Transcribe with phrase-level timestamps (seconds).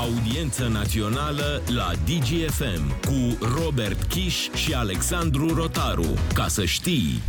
[0.00, 6.06] Audiență națională la DGFM cu Robert Kiș și Alexandru Rotaru.
[6.34, 7.22] Ca să știi...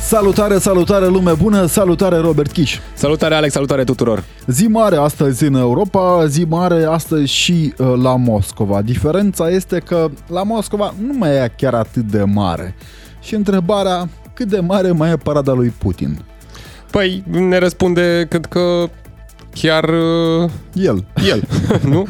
[0.00, 2.78] Salutare, salutare lume bună, salutare Robert Kiș.
[2.94, 4.24] Salutare Alex, salutare tuturor.
[4.46, 8.82] Zi mare astăzi în Europa, zi mare astăzi și uh, la Moscova.
[8.82, 12.74] Diferența este că la Moscova nu mai e chiar atât de mare.
[13.22, 16.24] Și întrebarea, cât de mare mai e parada lui Putin?
[16.90, 18.88] Păi ne răspunde cât că
[19.54, 21.04] chiar uh, El.
[21.30, 21.42] el,
[21.92, 22.06] nu?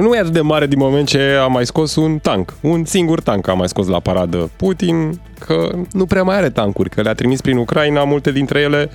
[0.00, 2.54] Nu e atât de mare din moment ce a mai scos un tank.
[2.60, 6.90] Un singur tank a mai scos la paradă Putin, că nu prea mai are tancuri,
[6.90, 8.90] că le-a trimis prin Ucraina, multe dintre ele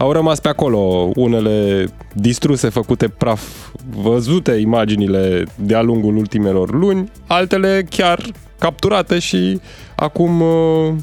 [0.00, 3.42] au rămas pe acolo, unele distruse, făcute praf,
[4.02, 8.20] văzute imaginile de-a lungul ultimelor luni, altele chiar
[8.58, 9.60] capturate și
[9.94, 10.94] acum uh,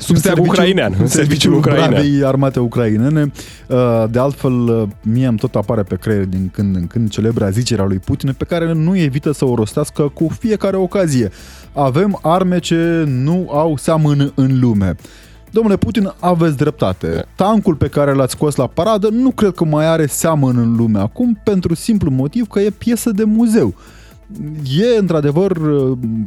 [0.00, 1.90] sub steag ucrainean, în serviciul ucrainean.
[1.90, 3.32] bravei armate ucrainene.
[3.66, 7.50] Uh, De altfel, uh, mie îmi tot apare pe creier din când în când celebra
[7.50, 11.30] zicere a lui Putin, pe care nu evită să o rostească cu fiecare ocazie.
[11.72, 14.96] Avem arme ce nu au seamăn în lume.
[15.50, 17.24] Domnule Putin, aveți dreptate.
[17.34, 20.98] Tancul pe care l-ați scos la paradă nu cred că mai are seamăn în lume
[20.98, 23.74] acum, pentru simplu motiv că e piesă de muzeu.
[24.78, 25.58] E într-adevăr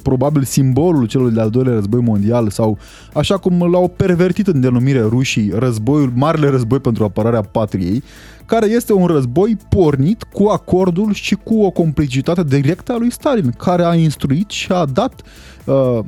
[0.04, 2.78] probabil simbolul celui de-al doilea război mondial sau
[3.14, 8.04] așa cum l-au pervertit în denumire rușii războiul, marele război pentru apărarea patriei,
[8.46, 13.52] care este un război pornit cu acordul și cu o complicitate directă a lui Stalin,
[13.58, 15.22] care a instruit și a dat
[15.66, 16.00] uh,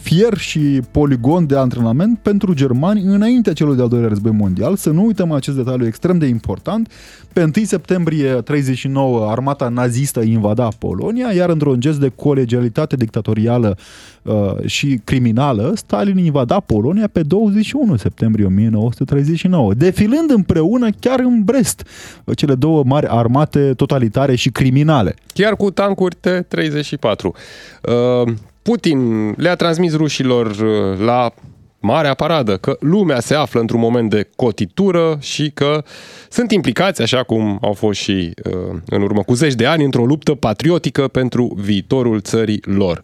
[0.00, 4.76] fier și poligon de antrenament pentru germani înaintea celui de-al doilea război mondial.
[4.76, 6.92] Să nu uităm acest detaliu extrem de important.
[7.32, 13.76] Pe 1 septembrie 39, armata nazistă invada Polonia, iar într-un gest de colegialitate dictatorială
[14.22, 14.34] uh,
[14.66, 21.86] și criminală, Stalin invada Polonia pe 21 septembrie 1939, defilând împreună chiar în Brest
[22.24, 25.14] uh, cele două mari armate totalitare și criminale.
[25.32, 27.24] Chiar cu tancuri T-34.
[27.24, 28.32] Uh,
[28.62, 31.34] Putin le-a transmis rușilor uh, la
[31.80, 35.84] Marea Paradă că lumea se află într-un moment de cotitură și că
[36.28, 40.06] sunt implicați, așa cum au fost și uh, în urmă cu zeci de ani, într-o
[40.06, 43.02] luptă patriotică pentru viitorul țării lor.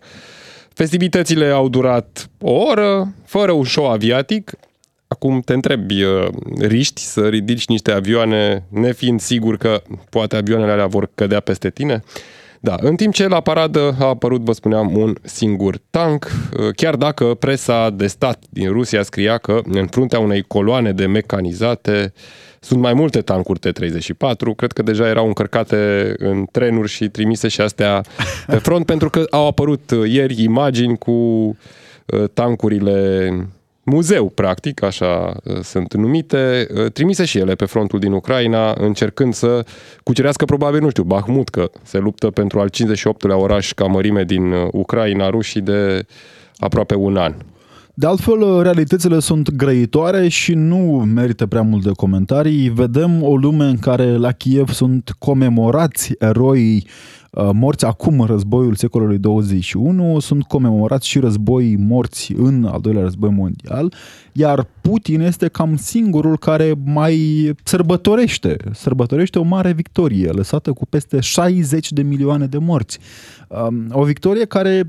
[0.73, 4.53] Festivitățile au durat o oră, fără un show aviatic.
[5.09, 6.27] Acum te întrebi, uh,
[6.59, 12.03] riști să ridici niște avioane nefiind sigur că poate avioanele alea vor cădea peste tine?
[12.67, 16.31] Da, în timp ce la paradă a apărut, vă spuneam, un singur tank,
[16.77, 22.13] chiar dacă presa de stat din Rusia scria că în fruntea unei coloane de mecanizate
[22.61, 27.61] sunt mai multe tancuri T-34, cred că deja erau încărcate în trenuri și trimise și
[27.61, 28.01] astea
[28.47, 31.55] pe front, pentru că au apărut ieri imagini cu uh,
[32.35, 33.31] tancurile
[33.87, 39.35] muzeu, practic, așa uh, sunt numite, uh, trimise și ele pe frontul din Ucraina, încercând
[39.35, 39.65] să
[40.03, 44.53] cucerească probabil, nu știu, Bahmut, că se luptă pentru al 58-lea oraș ca mărime din
[44.53, 46.07] uh, Ucraina, rușii de
[46.57, 47.35] aproape un an.
[47.99, 52.69] De altfel, realitățile sunt grăitoare și nu merită prea mult de comentarii.
[52.69, 57.17] Vedem o lume în care la Kiev sunt comemorați eroii uh,
[57.53, 63.31] morți acum în războiul secolului 21, sunt comemorați și războii morți în al doilea război
[63.31, 63.93] mondial,
[64.33, 71.21] iar Putin este cam singurul care mai sărbătorește, sărbătorește o mare victorie lăsată cu peste
[71.21, 72.99] 60 de milioane de morți.
[73.49, 74.85] Um, O victorie care,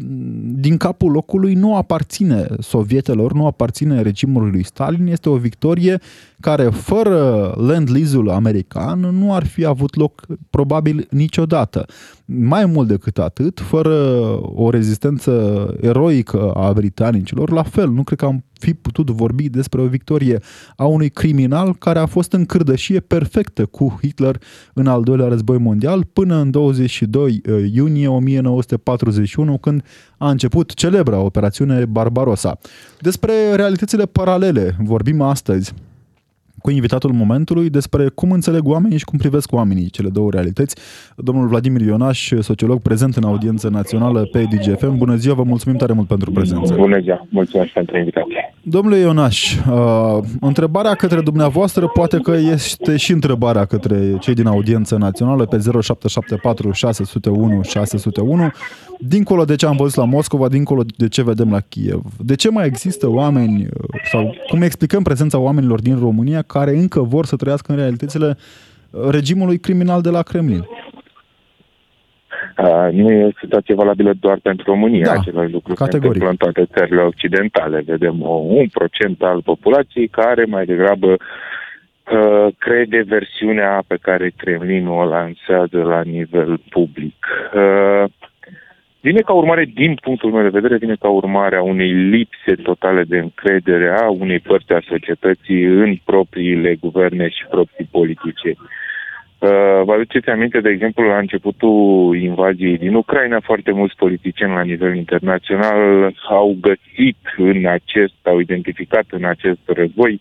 [0.54, 6.00] din capul locului, nu aparține sovietelor, nu aparține regimului lui Stalin, este o victorie
[6.40, 11.86] care, fără land-lease-ul american, nu ar fi avut loc probabil niciodată.
[12.30, 13.94] Mai mult decât atât, fără
[14.42, 19.82] o rezistență eroică a britanicilor, la fel, nu cred că am fi putut vorbi despre
[19.82, 20.40] o victorie
[20.76, 24.42] a unui criminal care a fost în cârdășie perfectă cu Hitler
[24.74, 27.42] în al doilea război mondial până în 22
[27.74, 29.84] iunie 1941 când
[30.18, 32.60] a început celebra operațiune Barbarossa.
[33.00, 35.74] Despre realitățile paralele vorbim astăzi
[36.62, 40.76] cu invitatul momentului despre cum înțeleg oamenii și cum privesc oamenii cele două realități.
[41.16, 44.98] Domnul Vladimir Ionaș, sociolog prezent în audiență națională pe DGFM.
[44.98, 46.74] Bună ziua, vă mulțumim tare mult pentru prezență.
[46.74, 48.54] Bună ziua, mulțumesc pentru invitație.
[48.70, 54.96] Domnule Ionaș, uh, întrebarea către dumneavoastră poate că este și întrebarea către cei din audiență
[54.96, 58.52] națională pe 0774 601 601.
[59.00, 62.50] Dincolo de ce am văzut la Moscova, dincolo de ce vedem la Kiev, de ce
[62.50, 63.70] mai există oameni uh,
[64.12, 68.38] sau cum explicăm prezența oamenilor din România care încă vor să trăiască în realitățile
[68.90, 70.66] uh, regimului criminal de la Kremlin?
[72.58, 75.06] Uh, nu e o situație valabilă doar pentru România.
[75.06, 76.22] Da, Același lucru se categoric.
[76.22, 77.84] întâmplă în toate țările occidentale.
[77.86, 85.00] Vedem o, un procent al populației care mai degrabă uh, crede versiunea pe care Kremlinul
[85.00, 87.26] o lansează la nivel public.
[87.54, 88.04] Uh,
[89.08, 93.04] vine ca urmare, din punctul meu de vedere, vine ca urmare a unei lipse totale
[93.04, 98.50] de încredere a unei părți a societății în propriile guverne și proprii politice.
[99.40, 104.62] Uh, vă aduceți aminte, de exemplu, la începutul invaziei din Ucraina, foarte mulți politicieni la
[104.62, 110.20] nivel internațional au găsit în acest, au identificat în acest război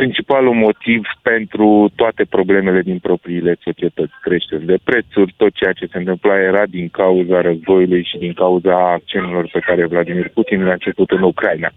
[0.00, 5.98] principalul motiv pentru toate problemele din propriile societăți, creșteri de prețuri, tot ceea ce se
[5.98, 11.10] întâmpla era din cauza războiului și din cauza acțiunilor pe care Vladimir Putin le-a început
[11.10, 11.70] în Ucraina.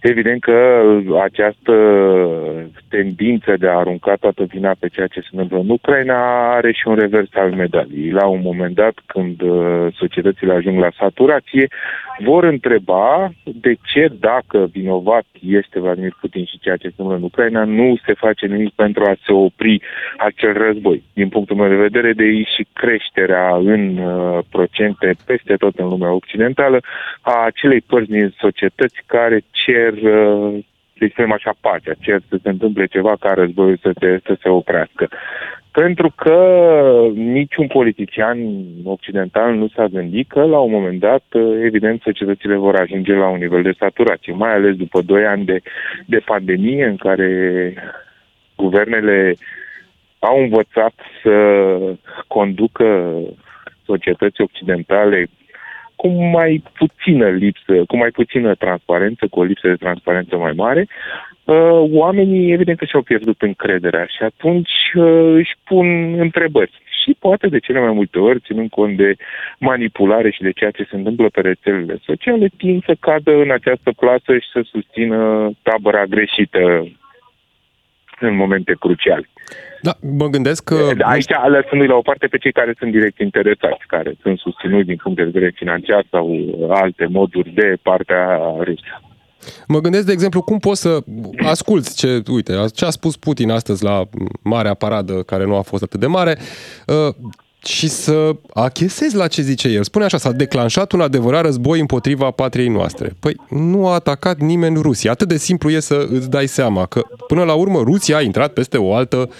[0.00, 0.58] Evident că
[1.22, 1.74] această
[2.88, 6.18] tendință de a arunca toată vina pe ceea ce se întâmplă în Ucraina
[6.54, 8.10] are și un revers al medaliei.
[8.10, 11.66] La un moment dat, când uh, societățile ajung la saturație,
[12.18, 17.22] vor întreba de ce, dacă vinovat este Vladimir Putin și ceea ce se întâmplă în
[17.22, 19.82] Ucraina, nu se face nimic pentru a se opri
[20.16, 21.02] acel război.
[21.12, 25.88] Din punctul meu de vedere, de aici și creșterea în uh, procente peste tot în
[25.88, 26.80] lumea occidentală
[27.20, 30.58] a acelei părți din societăți care cer uh,
[30.98, 34.48] să spunem așa, pacea, cer să se întâmple ceva ca războiul să se, să se
[34.48, 35.08] oprească.
[35.72, 36.36] Pentru că
[37.14, 38.38] niciun politician
[38.84, 41.24] occidental nu s-a gândit că la un moment dat,
[41.64, 45.60] evident, societățile vor ajunge la un nivel de saturație, mai ales după doi ani de,
[46.06, 47.74] de pandemie în care
[48.56, 49.34] guvernele
[50.18, 51.36] au învățat să
[52.26, 53.18] conducă
[53.84, 55.28] societăți occidentale
[55.96, 60.86] cu mai puțină lipsă, cu mai puțină transparență, cu o lipsă de transparență mai mare,
[60.88, 61.27] uh,
[61.90, 66.82] oamenii evident că și-au pierdut încrederea și atunci uh, își pun întrebări.
[67.02, 69.16] Și poate de cele mai multe ori, ținând cont de
[69.58, 73.92] manipulare și de ceea ce se întâmplă pe rețelele sociale, tind să cadă în această
[73.96, 76.88] plasă și să susțină tabăra greșită
[78.20, 79.28] în momente cruciale.
[79.82, 80.74] Da, mă gândesc că...
[80.96, 84.86] Da, aici lăsându-i la o parte pe cei care sunt direct interesați, care sunt susținuți
[84.86, 86.26] din punct de vedere financiar sau
[86.70, 89.00] alte moduri de partea rusă.
[89.66, 91.02] Mă gândesc, de exemplu, cum poți să
[91.44, 94.08] asculți ce, uite, ce a spus Putin astăzi la
[94.42, 96.38] Marea Paradă, care nu a fost atât de mare,
[96.86, 97.14] uh,
[97.64, 99.82] și să achesezi la ce zice el.
[99.82, 103.16] Spune așa, s-a declanșat un adevărat război împotriva patriei noastre.
[103.20, 105.10] Păi nu a atacat nimeni Rusia.
[105.10, 108.52] Atât de simplu e să îți dai seama că până la urmă Rusia a intrat
[108.52, 109.30] peste o altă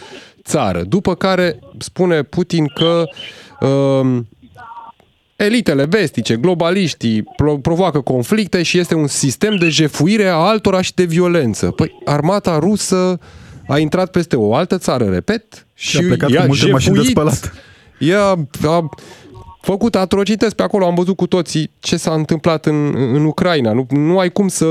[0.45, 0.83] țară.
[0.83, 3.05] După care spune Putin că
[3.61, 4.21] uh,
[5.39, 10.95] elitele vestice, globaliștii pro- provoacă conflicte și este un sistem de jefuire a altora și
[10.95, 11.71] de violență.
[11.71, 13.19] Păi armata rusă
[13.69, 16.95] a intrat peste o altă țară, repet, și, și a plecat cu multe jefuit, mașini
[16.97, 17.53] de spălat.
[17.99, 18.89] Ea a
[19.73, 22.79] făcut atrocități pe acolo, am văzut cu toții ce s-a întâmplat în,
[23.17, 23.73] în Ucraina.
[23.73, 24.67] Nu, nu ai cum să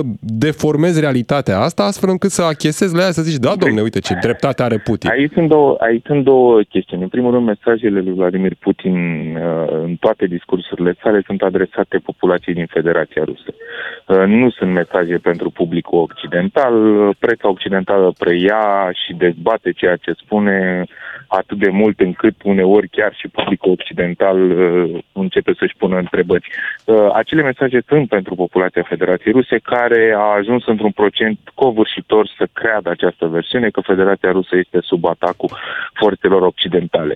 [0.46, 4.14] deformezi realitatea asta astfel încât să achesezi la ea să zici, da, domne, uite ce
[4.26, 5.10] dreptate are Putin.
[5.10, 7.04] Aici sunt două, aici sunt două chestiuni.
[7.04, 8.96] În primul rând, mesajele lui Vladimir Putin
[9.36, 13.52] uh, în toate discursurile sale sunt adresate populației din Federația Rusă.
[13.54, 16.76] Uh, nu sunt mesaje pentru publicul occidental.
[17.20, 20.86] Presa occidentală preia și dezbate ceea ce spune
[21.28, 26.48] atât de mult încât uneori chiar și publicul occidental uh, începe să-și pună întrebări.
[26.86, 32.48] Uh, acele mesaje sunt pentru populația Federației Ruse care a ajuns într-un procent covârșitor să
[32.54, 35.57] creadă această versiune că Federația Rusă este sub atacul
[35.94, 37.16] forțelor occidentale.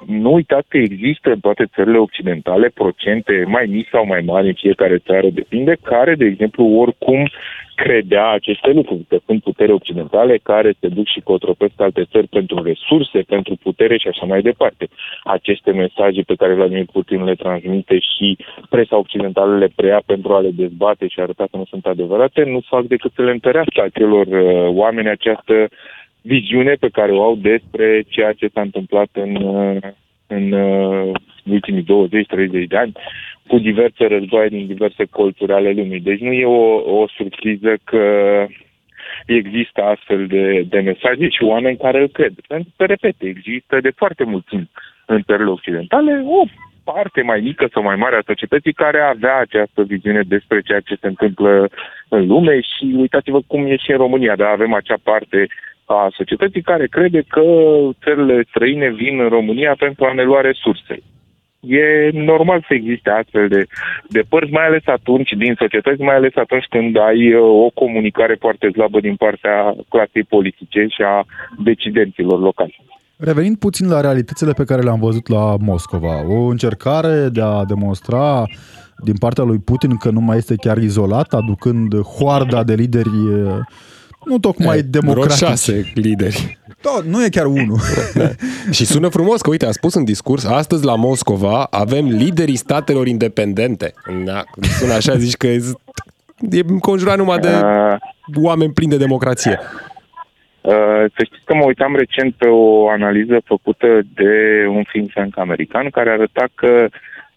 [0.00, 4.46] Uh, nu uitați că există în toate țările occidentale procente mai mici sau mai mari
[4.46, 7.30] în fiecare țară, depinde, care, de exemplu, oricum
[7.74, 12.62] credea aceste lucruri, că sunt putere occidentale care se duc și cotropesc alte țări pentru
[12.62, 14.88] resurse, pentru putere și așa mai departe.
[15.24, 18.36] Aceste mesaje pe care Vladimir Putin le transmite și
[18.68, 22.42] presa occidentală le preia pentru a le dezbate și a arăta că nu sunt adevărate,
[22.44, 25.68] nu fac decât să le întărească acelor uh, oameni această
[26.26, 29.76] viziune pe care o au despre ceea ce s-a întâmplat în, uh,
[30.26, 31.12] în uh,
[31.44, 31.86] ultimii
[32.64, 32.92] 20-30 de ani
[33.46, 36.00] cu diverse războaie din diverse colțuri ale lumii.
[36.00, 38.04] Deci nu e o, o surpriză că
[39.26, 42.32] există astfel de, de mesaje și oameni care îl cred.
[42.48, 44.68] Pentru că, repet, există de foarte mult timp
[45.06, 46.44] în țările occidentale o
[46.84, 50.94] parte mai mică sau mai mare a societății care avea această viziune despre ceea ce
[51.00, 51.68] se întâmplă
[52.08, 55.46] în lume și uitați-vă cum e și în România, dar avem acea parte
[55.86, 57.42] a societății care crede că
[58.04, 61.02] țările străine vin în România pentru a ne lua resurse.
[61.60, 63.66] E normal să existe astfel de,
[64.08, 68.36] de părți, mai ales atunci, din societăți, mai ales atunci când ai uh, o comunicare
[68.40, 71.24] foarte slabă din partea clasei politice și a
[71.64, 72.80] decidenților locali.
[73.18, 78.44] Revenind puțin la realitățile pe care le-am văzut la Moscova, o încercare de a demonstra
[79.04, 83.58] din partea lui Putin că nu mai este chiar izolat, aducând hoarda de lideri uh,
[84.26, 85.36] nu tocmai E, democratici.
[85.36, 86.58] Vreo șase lideri.
[86.82, 87.78] Da, nu e chiar unul.
[88.14, 88.28] Da.
[88.76, 93.06] Și sună frumos că, uite, a spus în discurs, astăzi la Moscova avem liderii statelor
[93.06, 93.92] independente.
[94.24, 94.44] Da,
[94.78, 95.62] sună așa, zici că e,
[96.50, 99.58] e înconjurat numai de Uh, oameni plini de democrație.
[100.60, 100.72] Uh,
[101.14, 105.90] Să știți că mă uitam recent pe o analiză făcută de un think tank american
[105.90, 106.88] care arăta că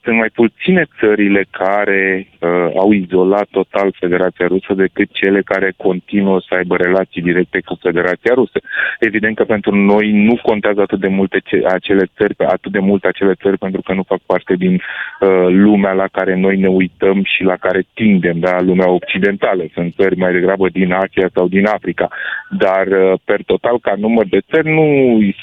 [0.09, 2.49] sunt mai puține țările care uh,
[2.83, 8.33] au izolat total Federația Rusă decât cele care continuă să aibă relații directe cu Federația
[8.33, 8.59] Rusă.
[8.99, 13.03] Evident că pentru noi nu contează atât de multe ce, acele țări, atât de mult
[13.03, 17.23] acele țări pentru că nu fac parte din uh, lumea la care noi ne uităm
[17.23, 19.63] și la care tindem, da, lumea occidentală.
[19.73, 22.07] Sunt țări mai degrabă din Asia sau din Africa.
[22.49, 24.85] Dar uh, per total ca număr de țări, nu,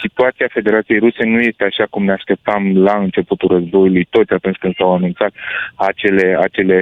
[0.01, 4.75] situația Federației Ruse nu este așa cum ne așteptam la începutul războiului, toți atunci când
[4.75, 5.33] s-au anunțat
[5.75, 6.79] acele, acele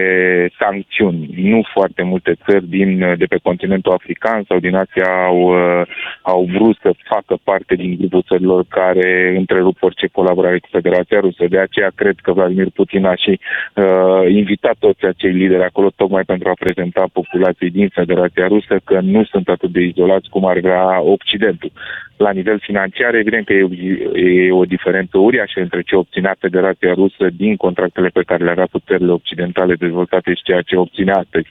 [0.58, 1.28] sancțiuni.
[1.36, 5.86] Nu foarte multe țări din, de pe continentul african sau din Asia au, uh,
[6.22, 11.44] au vrut să facă parte din grupul țărilor care întrerup orice colaborare cu Federația Rusă.
[11.48, 13.40] De aceea cred că Vladimir Putin a și
[13.74, 19.00] uh, invitat toți acei lideri acolo tocmai pentru a prezenta populației din Federația Rusă că
[19.00, 21.70] nu sunt atât de izolați cum ar vrea Occidentul.
[22.16, 23.66] La nivel financiar, evident că e,
[24.14, 28.66] e o diferență uriașă între ce obținea Federația Rusă din contractele pe care le avea
[28.72, 31.48] cu țările occidentale dezvoltate și ceea ce obține astăzi.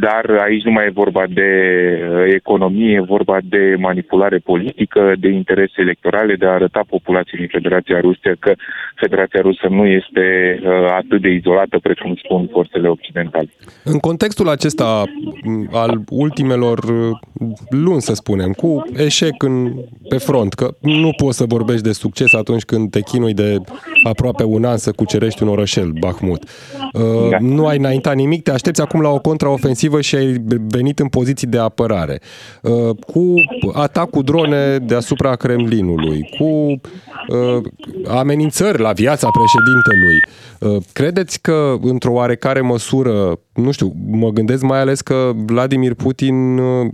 [0.00, 1.50] Dar aici nu mai e vorba de
[2.10, 7.48] uh, economie, e vorba de manipulare politică, de interese electorale, de a arăta populației din
[7.48, 8.52] Federația Rusă că
[8.96, 13.48] Federația Rusă nu este uh, atât de izolată precum spun forțele occidentale.
[13.84, 15.02] În contextul acesta
[15.44, 17.16] m, al ultimelor uh,
[17.70, 19.72] luni, să spunem, cu eșec în,
[20.08, 23.56] pe front, că nu poți să vorbești de succes atunci când te chinui de
[24.04, 26.42] aproape un an să cucerești un orășel, Bahmut.
[26.92, 27.36] Uh, Da.
[27.40, 31.46] Nu ai înaintat nimic, te aștepți acum la o contraofensivă și ai venit în poziții
[31.46, 32.20] de apărare.
[32.62, 33.34] Uh, Cu
[33.72, 37.62] atac cu drone deasupra Kremlinului, cu uh,
[38.08, 40.18] amenințări la viața președintelui.
[40.58, 46.58] Uh, Credeți că, într-o oarecare măsură, nu știu, mă gândesc mai ales că Vladimir Putin
[46.58, 46.90] uh,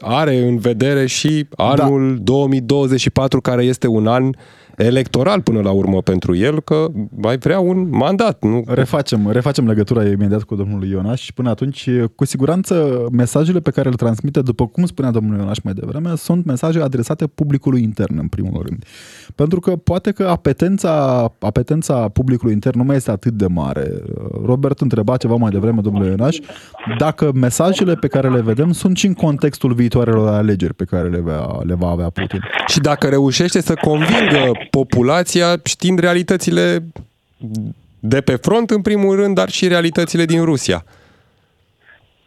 [0.00, 4.30] are în vedere și anul 2024, care este un an
[4.76, 8.42] electoral până la urmă pentru el, că mai vrea un mandat.
[8.42, 8.64] Nu?
[8.66, 13.88] Refacem, refacem legătura imediat cu domnul Ionaș și până atunci, cu siguranță, mesajele pe care
[13.88, 18.28] le transmite, după cum spunea domnul Ionaș mai devreme, sunt mesaje adresate publicului intern, în
[18.28, 18.84] primul rând.
[19.34, 23.90] Pentru că poate că apetența, apetența publicului intern nu mai este atât de mare.
[24.44, 26.36] Robert întreba ceva mai devreme, domnul Ionaș,
[26.98, 31.20] dacă mesajele pe care le vedem sunt și în contextul viitoarelor alegeri pe care le
[31.20, 32.40] va, le va avea Putin.
[32.66, 36.78] Și dacă reușește să convingă populația știind realitățile
[37.98, 40.84] de pe front, în primul rând, dar și realitățile din Rusia.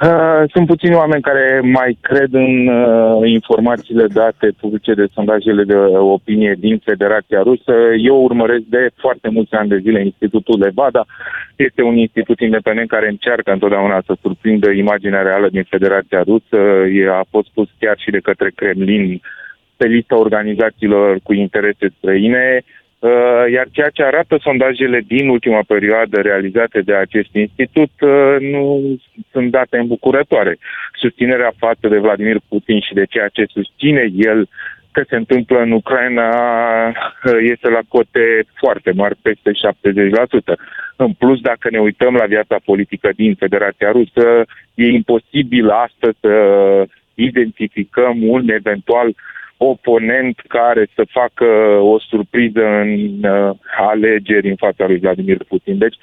[0.02, 5.76] Uh, Sunt puțini oameni care mai cred în uh, informațiile date publice de sondajele de
[6.18, 7.74] opinie din Federația Rusă.
[7.98, 11.06] Eu urmăresc de foarte mulți ani de zile Institutul Levada.
[11.56, 16.58] Este un institut independent care încearcă întotdeauna să surprindă imaginea reală din Federația Rusă.
[16.92, 19.22] E- A fost pus chiar și de către Kremlin
[19.78, 22.64] pe lista organizațiilor cu interese străine.
[23.00, 28.82] Uh, iar ceea ce arată sondajele din ultima perioadă realizate de acest institut uh, nu
[29.32, 30.58] sunt date îmbucurătoare.
[30.94, 34.48] Susținerea față de Vladimir Putin și de ceea ce susține el
[34.92, 36.30] că se întâmplă în Ucraina
[36.88, 40.56] uh, este la cote foarte mari, peste 70%.
[40.96, 46.36] În plus, dacă ne uităm la viața politică din Federația Rusă, e imposibil astăzi să
[47.14, 49.16] identificăm un eventual
[49.58, 51.46] oponent care să facă
[51.80, 55.78] o surpriză în uh, alegeri în fața lui Vladimir Putin.
[55.78, 55.96] Deci,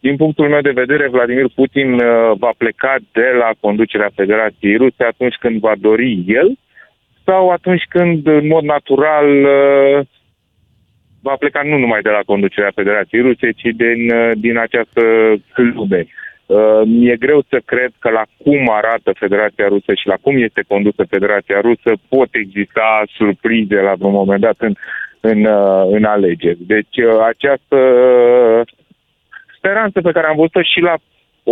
[0.00, 2.00] din punctul meu de vedere, Vladimir Putin uh,
[2.38, 6.58] va pleca de la conducerea Federației Ruse atunci când va dori el
[7.24, 10.06] sau atunci când, în mod natural, uh,
[11.22, 15.02] va pleca nu numai de la conducerea Federației Ruse, ci din, uh, din această
[15.54, 16.06] lume.
[16.48, 20.64] Uh, Mi-e greu să cred că la cum arată Federația Rusă și la cum este
[20.68, 24.72] condusă Federația Rusă pot exista surprize la un moment dat în,
[25.20, 26.58] în, uh, în alegeri.
[26.60, 27.78] Deci uh, această
[29.56, 30.94] speranță pe care am văzut-o și la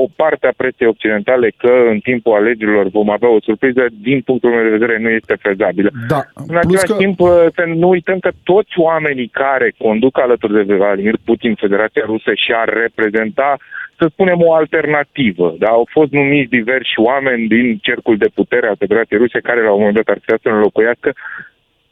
[0.02, 4.50] o parte a presei occidentale că în timpul alegerilor vom avea o surpriză, din punctul
[4.50, 5.90] meu de vedere, nu este fezabilă.
[6.08, 6.96] Da, În plus același că...
[6.96, 12.02] timp, uh, să nu uităm că toți oamenii care conduc alături de Vladimir Putin Federația
[12.06, 13.56] Rusă și ar reprezenta,
[13.98, 15.54] să spunem, o alternativă.
[15.58, 15.68] Da?
[15.68, 19.78] Au fost numiți diversi oameni din cercul de putere a Federației Ruse care la un
[19.78, 21.12] moment dat ar putea să înlocuiască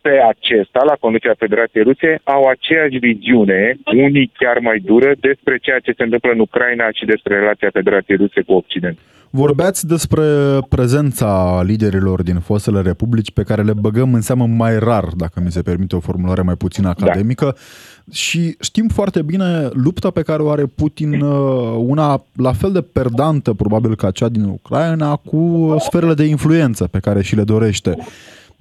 [0.06, 3.60] pe acesta, la conducerea Federației Ruse, au aceeași viziune,
[4.06, 8.16] unii chiar mai dură, despre ceea ce se întâmplă în Ucraina și despre relația Federației
[8.16, 8.98] Ruse cu Occident.
[9.30, 10.26] Vorbeați despre
[10.68, 15.50] prezența liderilor din fostele republici pe care le băgăm în seamă mai rar, dacă mi
[15.50, 16.90] se permite o formulare mai puțin da.
[16.90, 17.44] academică.
[17.44, 17.60] Da.
[18.12, 22.80] Și știm foarte bine lupta pe care o are Putin, uh, una la fel de
[22.80, 27.96] perdantă probabil ca cea din Ucraina, cu sferele de influență pe care și le dorește.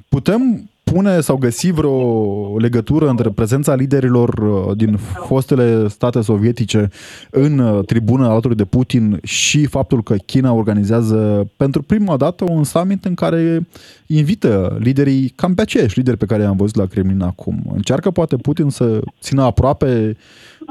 [0.09, 4.97] Putem pune sau găsi vreo legătură între prezența liderilor uh, din
[5.27, 6.89] fostele state sovietice
[7.29, 12.63] în uh, tribună alături de Putin și faptul că China organizează pentru prima dată un
[12.63, 13.67] summit în care
[14.07, 17.71] invită liderii cam pe aceiași lideri pe care i-am văzut la Kremlin acum.
[17.73, 20.17] Încearcă poate Putin să țină aproape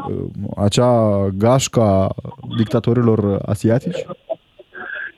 [0.09, 0.25] uh,
[0.57, 2.15] acea gașca
[2.57, 4.07] dictatorilor asiatici?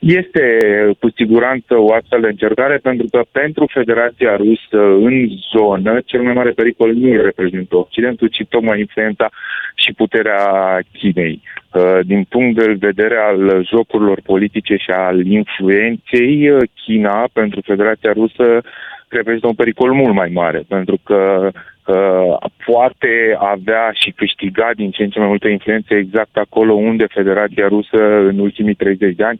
[0.05, 0.59] Este
[0.99, 6.33] cu siguranță o astfel de încercare pentru că pentru Federația Rusă în zonă cel mai
[6.33, 9.29] mare pericol nu îl reprezintă Occidentul, ci tocmai influența
[9.75, 11.41] și puterea Chinei.
[11.73, 18.11] Uh, din punct de vedere al jocurilor politice și al influenței, uh, China pentru Federația
[18.11, 18.61] Rusă
[19.07, 21.49] reprezintă un pericol mult mai mare, pentru că
[21.85, 27.05] uh, poate avea și câștiga din ce în ce mai multă influență exact acolo unde
[27.09, 29.39] Federația Rusă în ultimii 30 de ani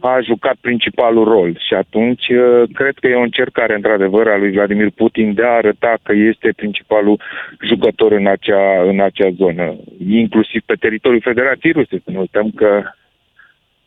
[0.00, 4.50] a jucat principalul rol și atunci uh, cred că e o încercare într-adevăr a lui
[4.50, 7.20] Vladimir Putin de a arăta că este principalul
[7.60, 9.76] jucător în acea, în acea zonă,
[10.08, 12.00] inclusiv pe teritoriul Federației Ruse.
[12.04, 12.82] Să nu uităm că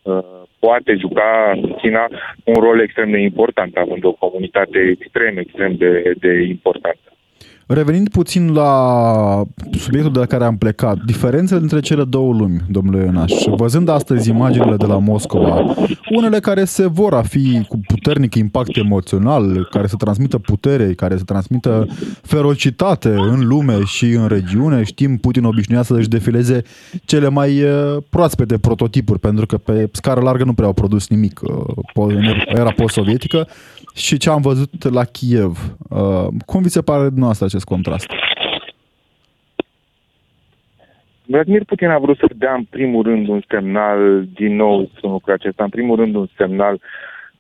[0.01, 2.07] uh, poate juca China
[2.43, 7.11] un rol extrem de important, având o comunitate extrem, extrem de, de importantă.
[7.73, 9.43] Revenind puțin la
[9.77, 14.29] subiectul de la care am plecat, diferențele între cele două lumi, domnule Ionaș, văzând astăzi
[14.29, 15.75] imaginile de la Moscova,
[16.09, 21.17] unele care se vor a fi cu puternic impact emoțional, care să transmită putere, care
[21.17, 21.87] să transmită
[22.21, 26.61] ferocitate în lume și în regiune, știm, Putin obișnuia să își defileze
[27.05, 31.39] cele mai eh, proaspete prototipuri, pentru că pe scară largă nu prea au produs nimic
[31.49, 31.55] eh,
[31.93, 33.47] în era post-sovietică,
[33.95, 35.75] și ce am văzut la Kiev.
[35.89, 38.05] Uh, cum vi se pare dumneavoastră acest contrast?
[41.25, 45.33] Vladimir Putin a vrut să dea în primul rând un semnal, din nou spun lucrul
[45.33, 46.81] acesta, în primul rând un semnal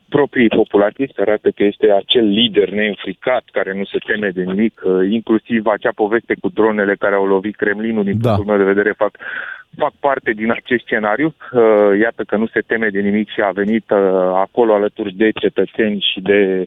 [0.09, 4.81] proprii populații, să arată că este acel lider neînfricat care nu se teme de nimic,
[4.83, 8.33] uh, inclusiv acea poveste cu dronele care au lovit Kremlinul, din da.
[8.33, 9.13] punctul meu de vedere, fac
[9.77, 11.35] fac parte din acest scenariu.
[11.51, 13.99] Uh, iată că nu se teme de nimic și a venit uh,
[14.45, 16.65] acolo alături de cetățeni și de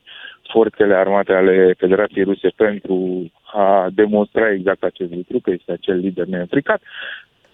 [0.53, 6.27] forțele armate ale Federației Ruse pentru a demonstra exact acest lucru, că este acel lider
[6.27, 6.81] neînfricat.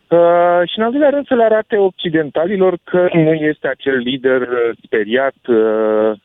[0.08, 4.48] Uh, și în al doilea rând să le arate occidentalilor că nu este acel lider
[4.84, 6.18] speriat, uh, uh,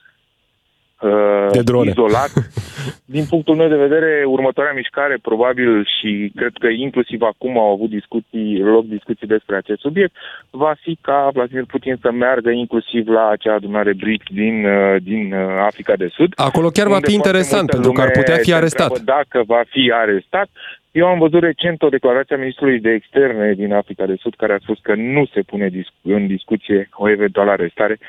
[1.51, 1.89] de drone.
[1.89, 2.31] izolat.
[3.15, 7.89] Din punctul meu de vedere, următoarea mișcare, probabil și cred că inclusiv acum au avut
[7.89, 10.15] discuții, loc discuții despre acest subiect,
[10.49, 15.34] va fi ca Vladimir Putin să meargă inclusiv la acea adunare BRICS din, uh, din
[15.34, 16.34] uh, Africa de Sud.
[16.36, 18.99] Acolo chiar va fi interesant, pentru că ar putea fi arestat.
[18.99, 20.49] Dacă va fi arestat,
[20.91, 24.53] eu am văzut recent o declarație a ministrului de externe din Africa de Sud care
[24.53, 25.69] a spus că nu se pune
[26.01, 27.99] în discuție o eventuală arestare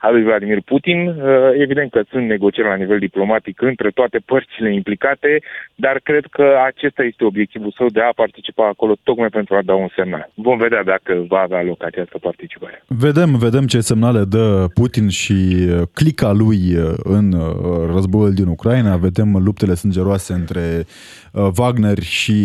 [0.00, 0.98] a lui Vladimir Putin.
[1.06, 1.14] Uh,
[1.64, 5.42] evident că sunt negocieri la nivel diplomatic între toate părțile implicate,
[5.74, 9.74] dar cred că acesta este obiectivul său de a participa acolo tocmai pentru a da
[9.74, 10.30] un semnal.
[10.34, 12.82] Vom vedea dacă va avea loc această participare.
[12.86, 17.24] Vedem, vedem ce semnale dă Putin și uh, clica lui uh, în
[17.94, 20.84] războiul din Ucraina, vedem luptele sângeroase între
[21.58, 22.38] Wagner și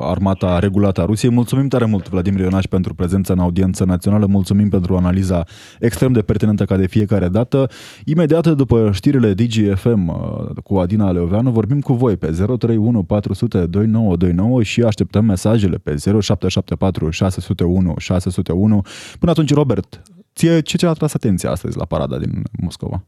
[0.00, 1.32] armata regulată a Rusiei.
[1.32, 5.44] Mulțumim tare mult, Vladimir Ionaș, pentru prezența în audiență națională, mulțumim pentru analiza
[5.80, 7.70] extrem de pertinentă ca de fiecare dată.
[8.04, 14.62] Imediat după știrile DGFM uh, cu Adina Leoveanu, vorbim cu voi pe 031 400 2929
[14.62, 18.82] și așteptăm mesajele pe 0774 601 601.
[19.18, 20.02] Până atunci, Robert,
[20.34, 23.04] ție ce ți-a atras atenția astăzi la parada din Moscova?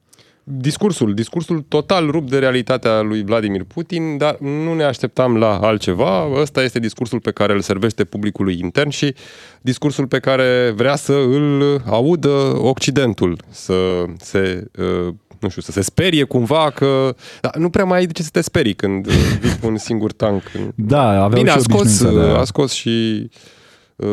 [0.49, 6.29] Discursul, discursul total rupt de realitatea lui Vladimir Putin, dar nu ne așteptam la altceva.
[6.41, 9.15] Ăsta este discursul pe care îl servește publicului intern și
[9.61, 15.81] discursul pe care vrea să îl audă Occidentul, să se uh, nu știu, să se
[15.81, 17.15] sperie cumva că...
[17.41, 20.13] Dar nu prea mai ai de ce să te sperii când vii cu un singur
[20.13, 20.43] tank.
[20.75, 22.21] Da, aveau Bine, și a scos, de...
[22.21, 23.56] a scos și Uh,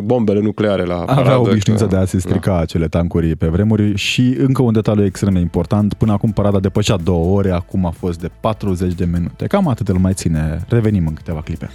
[0.03, 1.19] bombele nucleare la paradă.
[1.19, 2.59] Avea obișnuința de a se strica da.
[2.59, 6.97] acele tancuri pe vremuri și încă un detaliu extrem de important, până acum parada depășea
[6.97, 9.47] două ore, acum a fost de 40 de minute.
[9.47, 10.65] Cam atât îl mai ține.
[10.67, 11.69] Revenim în câteva clipe.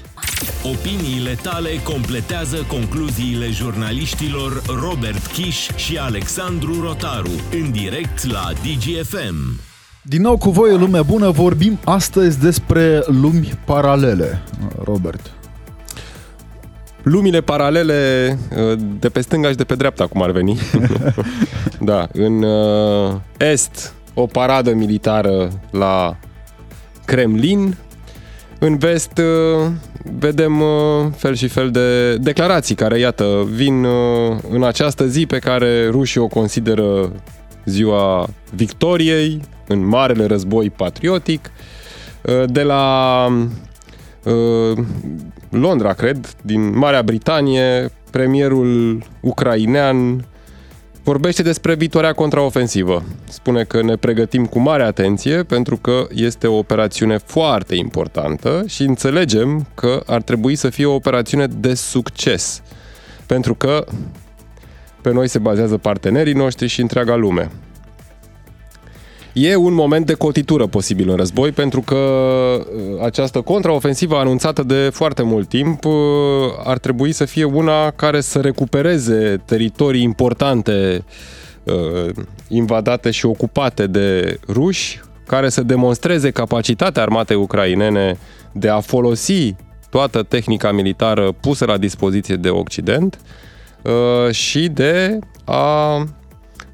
[0.64, 9.61] Opiniile tale completează concluziile jurnaliștilor Robert Kiș și Alexandru Rotaru în direct la DGFM.
[10.03, 14.42] Din nou cu voi, lume bună, vorbim astăzi despre lumi paralele.
[14.85, 15.38] Robert.
[17.09, 20.59] Lumile paralele uh, de pe stânga și de pe dreapta, cum ar veni.
[21.81, 26.16] da, în uh, est, o paradă militară la
[27.05, 27.77] Kremlin.
[28.59, 29.71] În vest, uh,
[30.18, 30.62] vedem
[31.16, 33.87] fel și fel de declarații care, iată, vin
[34.51, 37.12] în această zi pe care rușii o consideră
[37.64, 41.51] ziua victoriei în Marele Război Patriotic.
[42.47, 43.27] De la
[45.51, 50.25] Londra, cred, din Marea Britanie, premierul ucrainean
[51.03, 53.03] vorbește despre viitoarea contraofensivă.
[53.29, 58.83] Spune că ne pregătim cu mare atenție pentru că este o operațiune foarte importantă și
[58.83, 62.62] înțelegem că ar trebui să fie o operațiune de succes.
[63.27, 63.85] Pentru că
[65.01, 67.51] pe noi se bazează partenerii noștri și întreaga lume.
[69.33, 74.88] E un moment de cotitură posibil în război pentru că uh, această contraofensivă anunțată de
[74.93, 75.93] foarte mult timp uh,
[76.64, 81.05] ar trebui să fie una care să recupereze teritorii importante
[81.64, 82.14] uh,
[82.49, 88.19] invadate și ocupate de ruși, care să demonstreze capacitatea armatei ucrainene
[88.53, 89.55] de a folosi
[89.91, 93.19] toată tehnica militară pusă la dispoziție de Occident
[94.31, 96.05] și de a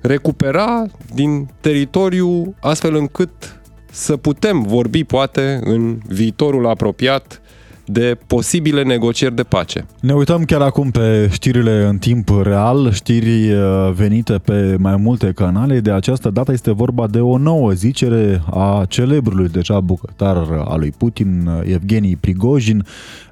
[0.06, 7.40] recupera din teritoriu astfel încât să putem vorbi poate în viitorul apropiat
[7.86, 9.86] de posibile negocieri de pace.
[10.00, 15.32] Ne uităm chiar acum pe știrile în timp real, știri uh, venite pe mai multe
[15.32, 15.80] canale.
[15.80, 20.92] De această dată este vorba de o nouă zicere a celebrului deja bucătar al lui
[20.98, 22.84] Putin, Evgeni Prigojin.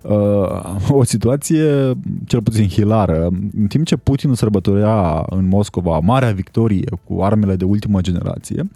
[0.03, 1.93] Uh, o situație
[2.27, 3.29] cel puțin hilară.
[3.59, 8.69] În timp ce Putin sărbătorea în Moscova marea victorie cu armele de ultimă generație,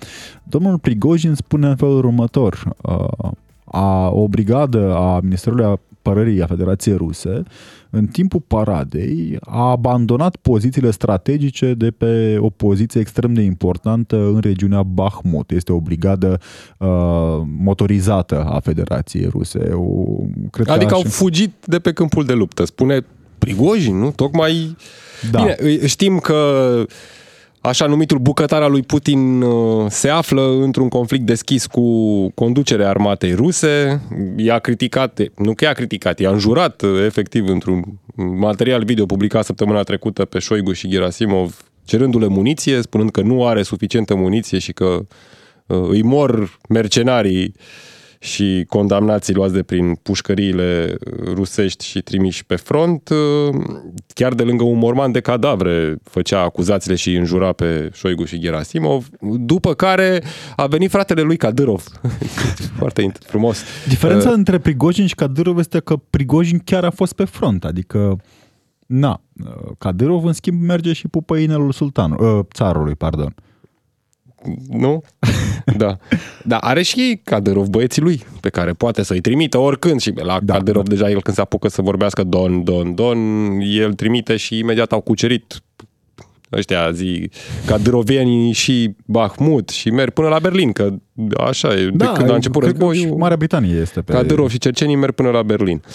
[0.42, 3.30] domnul Prigojin spune în felul următor uh,
[3.76, 7.42] a o brigadă a Ministerului Apărării a Federației Ruse,
[7.90, 14.38] în timpul paradei, a abandonat pozițiile strategice de pe o poziție extrem de importantă în
[14.40, 15.50] regiunea Bahmut.
[15.50, 16.40] Este o brigadă
[16.78, 16.88] uh,
[17.58, 19.70] motorizată a Federației Ruse.
[19.72, 20.04] O,
[20.50, 23.04] cred adică au fugit de pe câmpul de luptă, spune
[23.38, 24.10] Prigojin, nu?
[24.10, 24.76] Tocmai...
[25.30, 25.40] Da.
[25.40, 26.36] Bine, știm că
[27.66, 31.82] așa numitul bucătar al lui Putin uh, se află într-un conflict deschis cu
[32.30, 34.00] conducerea armatei ruse.
[34.36, 37.84] I-a criticat, nu că i-a criticat, i-a înjurat uh, efectiv într-un
[38.38, 43.62] material video publicat săptămâna trecută pe Șoigu și Gerasimov, cerându-le muniție, spunând că nu are
[43.62, 45.06] suficientă muniție și că
[45.66, 47.62] uh, îi mor mercenarii uh,
[48.26, 53.10] și condamnații luați de prin pușcăriile rusești și trimiși pe front,
[54.14, 59.08] chiar de lângă un morman de cadavre făcea acuzațiile și înjura pe Șoigu și Gerasimov,
[59.20, 60.22] după care
[60.56, 61.84] a venit fratele lui Kadyrov.
[62.78, 63.62] Foarte frumos.
[63.88, 68.16] Diferența uh, între Prigojin și Kadyrov este că Prigojin chiar a fost pe front, adică
[68.86, 69.20] Na,
[69.78, 73.34] Kadyrov, în schimb, merge și pupă inelul sultanului, uh, țarului, pardon
[74.68, 75.02] nu?
[75.76, 75.98] da.
[76.44, 80.38] Dar are și ei Caderov băieții lui, pe care poate să-i trimită oricând și la
[80.42, 80.94] da, Caderov da.
[80.94, 83.18] deja el când se apucă să vorbească don, don, don,
[83.60, 85.60] el trimite și imediat au cucerit
[86.52, 87.30] ăștia zi,
[87.66, 90.94] Caderovienii și Bahmut și merg până la Berlin, că
[91.36, 93.16] așa e, da, de când a început războiul.
[93.16, 94.12] Marea Britanie este pe...
[94.12, 95.82] Caderov și cercenii merg până la Berlin.
[95.84, 95.92] Uh,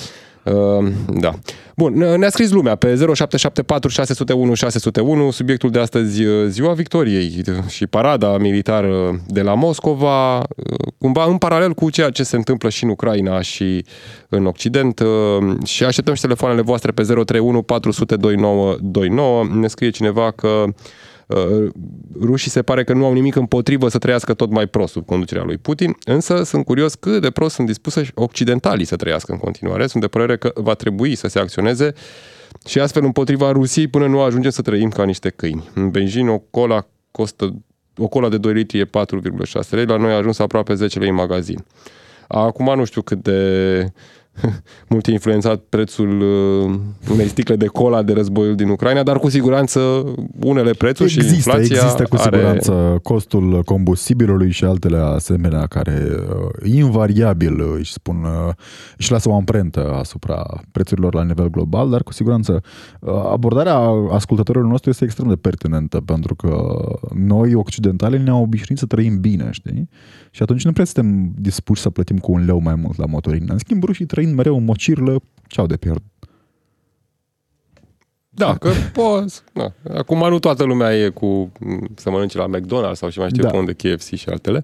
[1.08, 1.34] da.
[1.76, 7.88] Bun, ne-a scris lumea pe 0774 601 601 subiectul de astăzi uh, Ziua Victoriei și
[7.88, 10.44] parada militară de la Moscova, uh,
[10.98, 13.86] cumva în paralel cu ceea ce se întâmplă și în Ucraina și
[14.30, 15.02] în Occident
[15.64, 19.48] și așteptăm și telefoanele voastre pe 031 400 2929.
[19.60, 20.74] Ne scrie cineva că Uh,
[22.22, 25.44] rușii se pare că nu au nimic împotrivă să trăiască tot mai prost sub conducerea
[25.44, 29.88] lui Putin, însă sunt curios cât de prost sunt dispuse occidentalii să trăiască în continuare.
[29.88, 31.94] Sunt de părere că va trebui să se acționeze
[32.66, 35.70] și astfel împotriva Rusiei până nu ajungem să trăim ca niște câini.
[35.74, 37.56] În Beijing o cola costă
[37.98, 38.90] o cola de 2 litri e 4,6
[39.70, 41.66] lei, la noi a ajuns aproape 10 lei în magazin.
[42.28, 43.94] Acum nu știu cât de
[44.90, 46.80] mult influențat prețul uh,
[47.12, 49.80] unei sticle de cola de războiul din Ucraina, dar cu siguranță
[50.40, 52.38] unele prețuri există, și inflația Există cu are...
[52.38, 58.54] siguranță costul combustibilului și altele asemenea care uh, invariabil își spun, uh,
[58.98, 62.62] își lasă o amprentă asupra prețurilor la nivel global, dar cu siguranță
[63.32, 63.78] abordarea
[64.12, 66.80] ascultătorilor noștri este extrem de pertinentă pentru că
[67.14, 69.90] noi occidentali ne-am obișnuit să trăim bine, știi?
[70.32, 73.52] Și atunci nu prea suntem dispuși să plătim cu un leu mai mult la motorină.
[73.52, 76.04] În schimb, rușii trăind mereu în mocirlă, ce au de pierdut?
[78.30, 79.42] Da, că poți.
[79.54, 79.72] Da.
[79.98, 81.52] Acum nu toată lumea e cu
[81.96, 83.50] să mănânce la McDonald's sau și mai știu Da.
[83.50, 83.58] da.
[83.58, 84.64] unde, KFC și altele.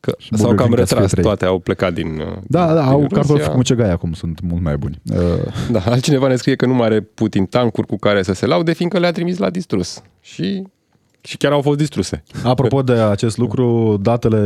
[0.00, 1.24] Că, Și sau Burger cam King ca să fie retras, trei.
[1.24, 3.16] toate au plecat din Da, din, da, din au Rusia.
[3.16, 5.00] cartofi cu mucegai acum, sunt mult mai buni.
[5.12, 8.46] Uh, Da, altcineva ne scrie că nu mai are Putin tancuri cu care să se
[8.46, 10.02] laude, fiindcă le-a trimis la distrus.
[10.20, 10.62] Și,
[11.28, 12.22] și chiar au fost distruse.
[12.44, 14.38] Apropo de acest lucru, datele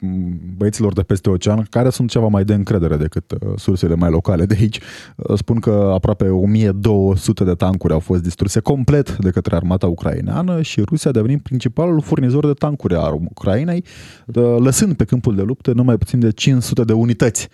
[0.00, 4.10] m, băieților de peste ocean, care sunt ceva mai de încredere decât uh, sursele mai
[4.10, 4.80] locale de aici,
[5.16, 10.62] uh, spun că aproape 1200 de tancuri au fost distruse complet de către armata ucraineană
[10.62, 13.84] și Rusia a devenit principalul furnizor de tancuri a Ucrainei,
[14.26, 17.48] uh, lăsând pe câmpul de luptă numai puțin de 500 de unități.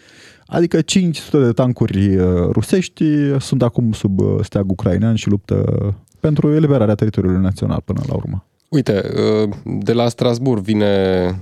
[0.47, 3.05] Adică 500 de tancuri uh, rusești
[3.39, 5.65] sunt acum sub uh, steag ucrainean și luptă
[6.21, 8.47] pentru eliberarea teritoriului național până la urmă.
[8.73, 9.03] Uite,
[9.65, 11.39] de la Strasburg vine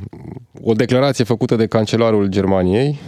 [0.63, 2.99] o declarație făcută de cancelarul Germaniei,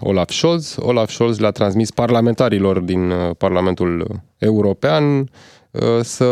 [0.00, 0.76] Olaf Scholz.
[0.78, 5.30] Olaf Scholz le-a transmis parlamentarilor din Parlamentul European
[6.00, 6.24] să,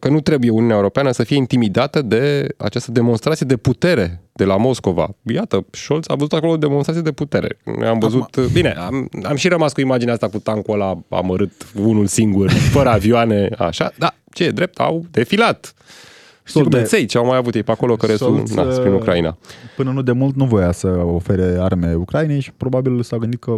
[0.00, 4.56] că nu trebuie Uniunea Europeană să fie intimidată de această demonstrație de putere de la
[4.56, 5.08] Moscova.
[5.22, 7.58] Iată, Scholz a văzut acolo o demonstrație de putere.
[7.78, 8.22] Noi am văzut...
[8.22, 8.52] Acum...
[8.52, 12.88] Bine, am, am și rămas cu imaginea asta cu tancul ăla amărât, unul singur, fără
[12.88, 13.92] avioane, așa.
[13.98, 15.74] Da, ce e drept, au defilat
[16.44, 19.38] soldaței ce au mai avut ei pe acolo, care sunt na, prin Ucraina.
[19.76, 23.56] Până nu de mult nu voia să ofere arme Ucrainei și probabil s-a gândit că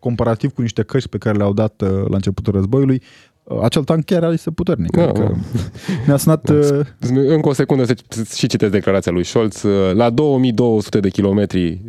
[0.00, 3.31] comparativ cu niște căști pe care le-au dat uh, la începutul războiului, uh,
[3.62, 4.90] acel tank chiar este puternic.
[4.90, 5.62] Da, adică da.
[6.06, 6.48] ne-a sunat...
[6.48, 6.80] uh,
[7.26, 7.94] Încă o secundă să
[8.34, 9.64] și citesc declarația lui Scholz.
[9.92, 11.80] La 2200 de kilometri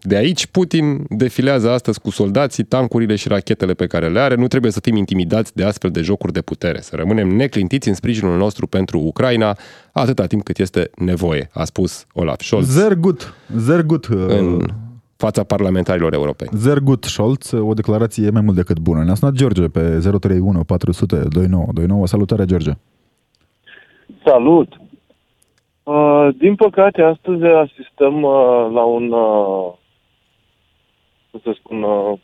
[0.00, 4.34] de aici, Putin defilează astăzi cu soldații, tancurile și rachetele pe care le are.
[4.34, 6.80] Nu trebuie să fim intimidați de astfel de jocuri de putere.
[6.80, 9.56] Să rămânem neclintiți în sprijinul nostru pentru Ucraina
[9.92, 12.68] atâta timp cât este nevoie, a spus Olaf Scholz.
[12.70, 14.04] Zergut, Zergut.
[14.04, 14.66] În
[15.16, 16.50] fața parlamentarilor europeni.
[16.52, 19.04] Zergut Scholz, o declarație mai mult decât bună.
[19.04, 19.80] Ne-a sunat George pe
[20.20, 22.06] 031 400 2929.
[22.06, 22.70] Salutare, George!
[24.24, 24.72] Salut!
[25.82, 29.72] Uh, din păcate, astăzi asistăm uh, la un, uh,
[31.30, 32.18] cum să spun, uh,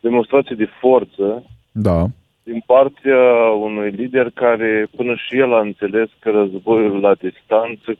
[0.00, 2.06] demonstrație de forță Da.
[2.42, 7.96] din partea unui lider care până și el a înțeles că războiul la distanță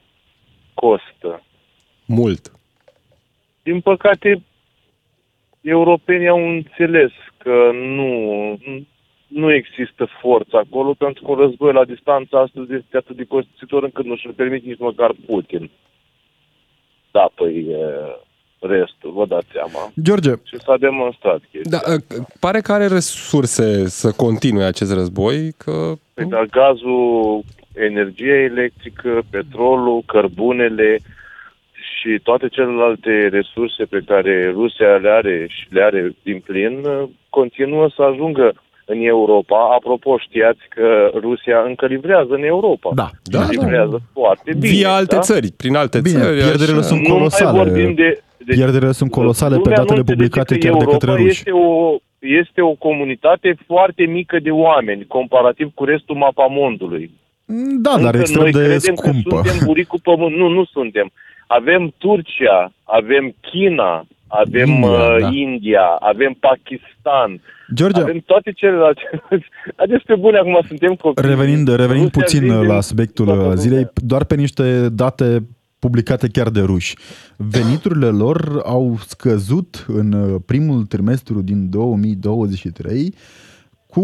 [0.75, 1.43] costă.
[2.07, 2.53] Mult.
[3.65, 4.43] Din păcate,
[5.61, 8.11] europenii au înțeles că nu,
[9.27, 13.83] nu există forță acolo, pentru că un război la distanță astăzi este atât de costisitor
[13.83, 15.71] încât nu și-l permit nici măcar Putin.
[17.11, 17.85] Da, păi e,
[18.59, 19.93] restul, vă dați seama.
[20.03, 21.79] George, Și s-a demonstrat chestia.
[21.79, 21.97] Da,
[22.41, 25.93] pare că are resurse să continue acest război, că...
[26.15, 27.43] Păi, dar gazul,
[27.75, 30.99] energia electrică, petrolul, cărbunele
[32.05, 36.75] și toate celelalte resurse pe care Rusia le are și le are din plin,
[37.31, 38.53] continuă să ajungă
[38.87, 39.59] în Europa.
[39.79, 42.91] Apropo, știați că Rusia încă livrează în Europa.
[42.95, 43.09] da.
[43.23, 43.47] Da, da.
[43.51, 44.73] livrează foarte bine.
[44.73, 45.21] Via alte da?
[45.21, 46.37] țări, prin alte Bine, țări.
[46.37, 46.87] pierderile așa.
[46.91, 47.59] sunt Nu mai colosale.
[47.59, 50.85] vorbim de, de Pierderile sunt colosale pe lumea datele nu înțelege publicate că chiar de
[50.85, 51.39] Europa către ruși.
[51.39, 57.11] Este o, este o comunitate foarte mică de oameni, comparativ cu restul mapamondului.
[57.87, 59.37] Da, dar Încă extrem noi de credem scumpă.
[59.41, 60.35] că suntem buricul pământ.
[60.37, 61.11] Nu, nu suntem.
[61.47, 65.29] Avem Turcia, avem China, avem India, India, uh, da.
[65.33, 67.41] India avem Pakistan,
[67.75, 69.01] George, avem toate celelalte.
[69.83, 71.29] Adică pe bune acum suntem copii.
[71.29, 73.57] Revenind, revenind Rusia puțin vinde la în subiectul toată lumea.
[73.57, 75.47] zilei, doar pe niște date
[75.79, 76.97] publicate chiar de ruși.
[77.37, 83.15] Veniturile lor au scăzut în uh, primul trimestru din 2023
[83.87, 84.03] cu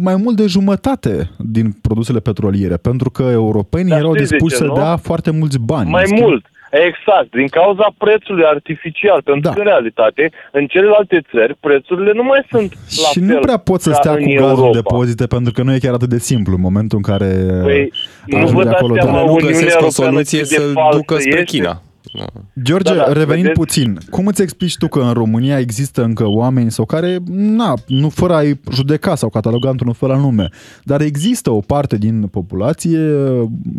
[0.00, 4.56] mai mult de jumătate din produsele petroliere, pentru că europenii Dar erau știți de dispuși
[4.56, 4.74] ce, să nu?
[4.74, 5.90] dea foarte mulți bani.
[5.90, 6.46] Mai În schimb, mult.
[6.70, 9.52] Exact, din cauza prețului artificial, pentru Da.
[9.52, 13.56] că în realitate, în celelalte țări, prețurile nu mai sunt la Și fel nu prea
[13.56, 14.70] poți să ca stea în cu gazul Europa.
[14.72, 17.30] depozite, pentru că nu e chiar atât de simplu în momentul în care
[17.62, 17.92] Păi,
[18.26, 18.94] nu ajungi vă dați acolo.
[18.94, 19.24] seama, Da.
[19.24, 21.44] nu Uniunea găsesc o Europeană soluție cât de să-l falsă ducă spre este.
[21.44, 21.82] China.
[22.16, 22.24] Da.
[22.62, 23.58] George, Da, da, revenind vedeți?
[23.60, 28.08] puțin, cum îți explici tu că în România există încă oameni sau care, na, nu
[28.08, 30.48] fără a-i judeca sau cataloga într-un fel anume,
[30.82, 32.98] dar există o parte din populație,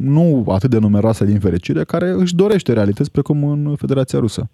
[0.01, 4.49] nu atât de numeroasă din fericire, care își dorește realități precum în Federația Rusă.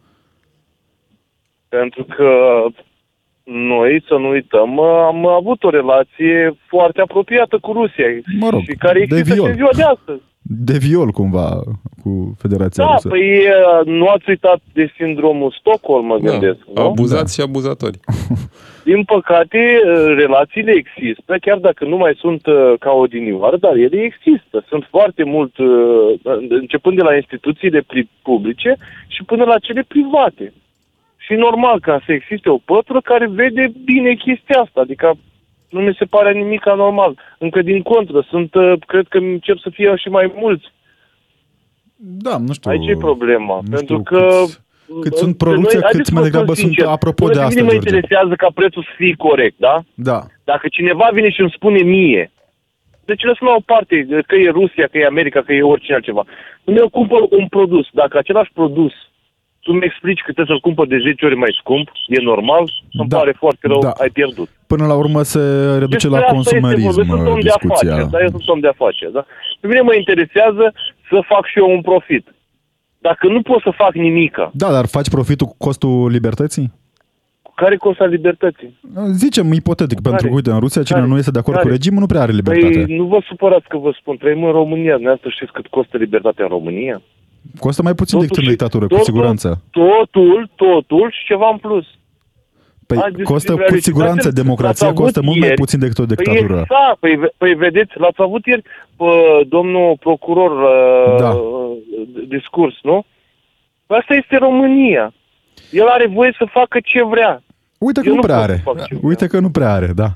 [1.69, 2.29] Pentru că
[3.43, 8.05] noi, să nu uităm, am avut o relație foarte apropiată cu Rusia
[8.39, 9.45] Mă rog, și care de există viol.
[9.45, 10.21] și în ziua de astăzi.
[10.45, 11.61] De viol cumva
[12.03, 13.07] cu Federația Da, Rusă.
[13.07, 16.81] păi uh, nu ați uitat de sindromul Stockholm, mă gândesc, Da.
[16.81, 16.87] nu?
[16.87, 17.99] Abuzați și abuzatori.
[18.83, 24.01] Din păcate, uh, relațiile există, chiar dacă nu mai sunt uh, ca odinioară, dar ele
[24.01, 24.65] există.
[24.67, 25.67] Sunt foarte mult, uh,
[26.49, 28.75] începând de la instituțiile pri- publice
[29.07, 30.53] și până la cele private.
[31.17, 35.13] Și normal ca să existe o pătură care vede bine chestia asta, adică
[35.73, 37.19] Nu mi se pare nimic anormal.
[37.37, 40.65] Încă din contră, sunt, uh, cred că încep să fie și mai mulți.
[41.95, 42.71] Da, nu știu.
[42.71, 43.55] Aici e problema.
[43.63, 44.27] nu Pentru știu că...
[44.27, 44.61] cât-
[45.01, 46.93] cât sunt producție, Noi- cât haideți mai să vă degrabă spun sunt sincer.
[46.95, 47.87] apropo Până de pe asta, mine mă George.
[47.89, 49.75] interesează ca prețul să fie corect, da?
[49.93, 50.19] Da.
[50.43, 52.31] Dacă cineva vine și îmi spune mie,
[53.05, 56.23] deci lăsăm la o parte, că e Rusia, că e America, că e oricine altceva.
[56.63, 58.93] Când eu cumpăr un produs, dacă același produs
[59.63, 62.63] tu mi explici că trebuie să-l cumpăr de 10 ori mai scump, e normal,
[62.99, 63.17] îmi Da.
[63.17, 63.89] pare foarte rău, Da.
[64.03, 64.49] ai pierdut.
[64.67, 65.39] Până la urmă se
[65.83, 66.67] reduce la Despre asta este vorba.
[66.67, 67.91] consumerism Eu sunt om de discuția.
[67.93, 68.19] afaceri, da?
[68.25, 69.25] Eu sunt om de afaceri, da?
[69.61, 70.65] Pe mine mă interesează
[71.09, 72.25] să fac și eu un profit.
[73.07, 76.67] Dacă nu pot să fac nimica, Da, dar faci profitul cu costul libertății?
[77.55, 78.79] care costă libertății?
[79.11, 80.09] Zicem ipotetic, Care?
[80.09, 81.09] pentru că, uite, în Rusia cine Care?
[81.11, 81.67] nu este de acord Care?
[81.69, 82.81] cu regimul nu prea are libertate.
[82.83, 86.43] Păi nu vă supărați că vă spun, trăim în România, dumneavoastră știți cât costă libertatea
[86.43, 87.01] în România?
[87.59, 89.61] Costă mai puțin decât în Totuși, dictatură, cu totul- siguranță.
[89.71, 91.85] Totul, totul și ceva în plus.
[92.87, 93.79] Păi Azi costă cu discriminare.
[93.81, 95.59] siguranță, Dați-mi- democrația l-ați costă avut mult mai ieri.
[95.61, 96.59] puțin decât o Păi dictatură.
[96.59, 98.61] exact, păi, ve- păi vedeți, l-ați avut ieri
[98.97, 99.05] pe
[99.47, 101.31] domnul procuror uh, Da.
[102.27, 103.05] discurs, nu?
[103.85, 105.13] Păi Asta este România.
[105.71, 107.43] El are voie să facă ce vrea.
[107.77, 108.61] Uite că Eu nu nu prea pot să are.
[108.63, 110.09] fac ce Uite că nu prea are, da.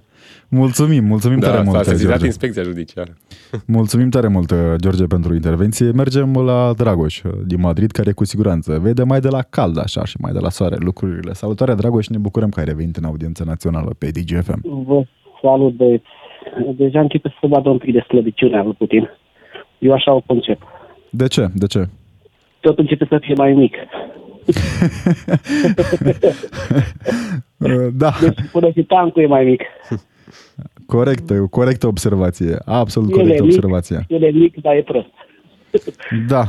[0.50, 2.26] Mulțumim, mulțumim Da, tare s-a mult, sesizat George.
[2.26, 3.14] inspecția judiciară.
[3.78, 5.92] Mulțumim tare mult, George, pentru intervenție.
[5.92, 10.18] Mergem la Dragoș din Madrid, care cu siguranță vede mai de la cald așa și
[10.20, 11.34] mai de la soare lucrurile.
[11.34, 14.84] Salutare, Dragoș, ne bucurăm că ai revenit în audiența națională pe DGFM.
[14.86, 15.04] Vă
[15.42, 16.06] salut, băieți.
[16.76, 19.10] Deja începe să se vadă un pic de slăbiciunea lui Putin.
[19.80, 20.62] Eu așa o concep.
[21.10, 21.48] De ce?
[21.54, 21.88] De ce?
[22.60, 23.74] Tot începe să fie mai mic.
[27.60, 29.62] Uh, Da, Deci până și tancul e mai mic.
[30.86, 32.58] Corectă, corectă observație.
[32.66, 34.06] Absolut El e corectă mic, observație.
[34.08, 35.08] El e mic, dar e prost.
[36.28, 36.44] Da.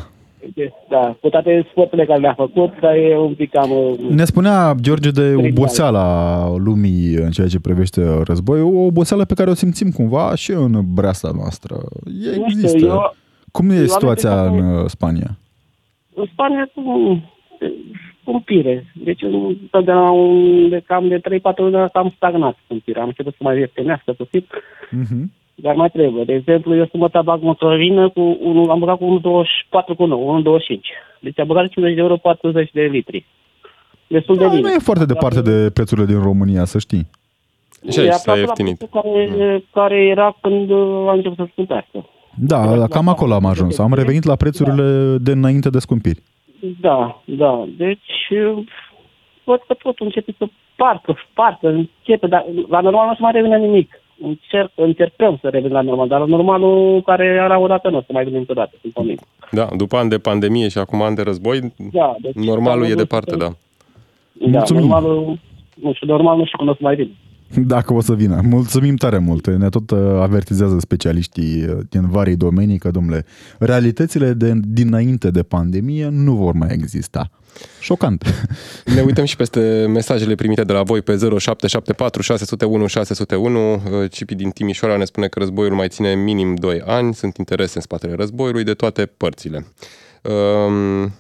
[0.55, 3.71] Deci, Da, cu toate sporturile care le-a făcut, dar e un pic cam...
[3.71, 5.51] uh, Ne spunea George de Criminal.
[5.51, 10.51] oboseala lumii în ceea ce privește războiul, o oboseală pe care o simțim cumva și
[10.51, 11.75] în breasa noastră.
[12.33, 12.69] E, Nu există.
[12.77, 13.15] știu, eu,
[13.53, 15.39] Cum e eu am situația în impresia uh, Spania?
[16.15, 16.81] în Spania cu
[18.29, 18.93] scumpire.
[18.95, 23.03] Deci un- de la un, de cam de 3-4 luni am stagnat scumpirea.
[23.03, 24.45] Am început să mai ieftinească puțin.
[24.91, 25.33] Mhm.
[25.55, 26.25] Dar mai trebuie.
[26.25, 30.87] De exemplu, eu sâmbătă bag motorină cu unul, am băgat cu 1,24 cu 9, 1,25.
[31.21, 33.27] Deci am băgat 50 de euro 40 de litri.
[34.07, 34.61] Destul de Da, bine.
[34.61, 37.07] nu e foarte departe de prețurile din România, să știi.
[37.91, 38.77] Și aici E s-a aproape la ieftinit.
[38.79, 42.07] prețul Care, care era când uh, a început să scumpească.
[42.35, 43.79] Da, cam acolo am ajuns.
[43.79, 46.23] Am revenit la prețurile de înainte de scumpiri.
[46.81, 47.65] Da, da.
[47.77, 48.65] Deci, uh,
[49.45, 53.59] văd că totul începe să parcă, parcă, începe, dar la normal nu se mai revine
[53.59, 54.01] nimic.
[54.23, 58.13] Încerc, încercăm să revenim la normal, dar la normalul care era odată nu o să
[58.13, 59.21] mai venim niciodată, sunt convins.
[59.51, 61.61] Da, după ani de pandemie și acum ani de război,
[61.93, 63.53] Da, deci, normalul e nu departe, știu- da.
[64.33, 64.83] Da, Mulțumim.
[64.83, 65.39] normalul,
[65.75, 67.15] nu știu, normal nu știu când o să mai vin.
[67.55, 68.41] Dacă o să vină.
[68.45, 69.47] Mulțumim tare mult.
[69.47, 73.25] Ne tot uh, avertizează specialiștii uh, din varii domenii că, domnule,
[73.59, 77.31] realitățile de dinainte de pandemie nu vor mai exista.
[77.81, 78.25] Șocant.
[78.95, 83.83] Ne uităm și peste mesajele primite de la voi pe 0774 601 601.
[84.11, 87.83] Cipi din Timișoara ne spune că războiul mai ține minim 2 ani, sunt interese în
[87.83, 89.67] spatele războiului de toate părțile.
[90.23, 91.11] Um, uh,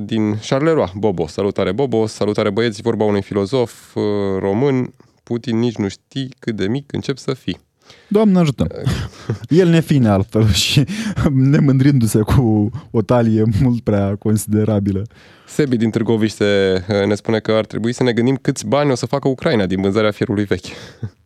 [0.00, 1.26] Din Charleroi, Bobo.
[1.26, 2.06] Salutare, Bobo.
[2.06, 2.82] Salutare, băieți.
[2.82, 4.02] Vorba unui filozof uh,
[4.38, 4.92] român.
[5.22, 7.60] Putin nici nu știi cât de mic încep să fii.
[8.08, 8.66] Doamne ajută!
[9.48, 10.84] El nefiind altfel și
[11.52, 15.02] nemândrindu-se cu o talie mult prea considerabilă.
[15.46, 16.44] Sebi din Târgoviște
[16.86, 19.66] se, ne spune că ar trebui să ne gândim câți bani o să facă Ucraina
[19.66, 20.66] din vânzarea fierului vechi.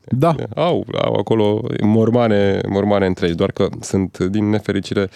[0.09, 5.11] Da, Au, au acolo mormane, mormane întregi, doar că sunt din nefericire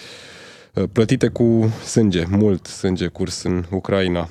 [0.91, 4.29] plătite cu sânge, mult sânge curs în Ucraina.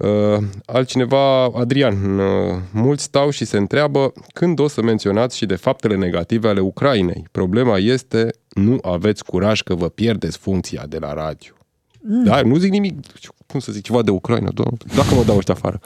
[0.00, 5.54] Uh, altcineva, Adrian, uh, mulți stau și se întreabă când o să menționați și de
[5.54, 7.26] faptele negative ale Ucrainei.
[7.30, 11.52] Problema este, nu aveți curaj că vă pierdeți funcția de la radio.
[12.00, 12.24] Mm.
[12.24, 12.94] Da, nu zic nimic,
[13.46, 15.80] cum să zic, ceva de Ucraina, doamne, dacă mă dau ăștia afară.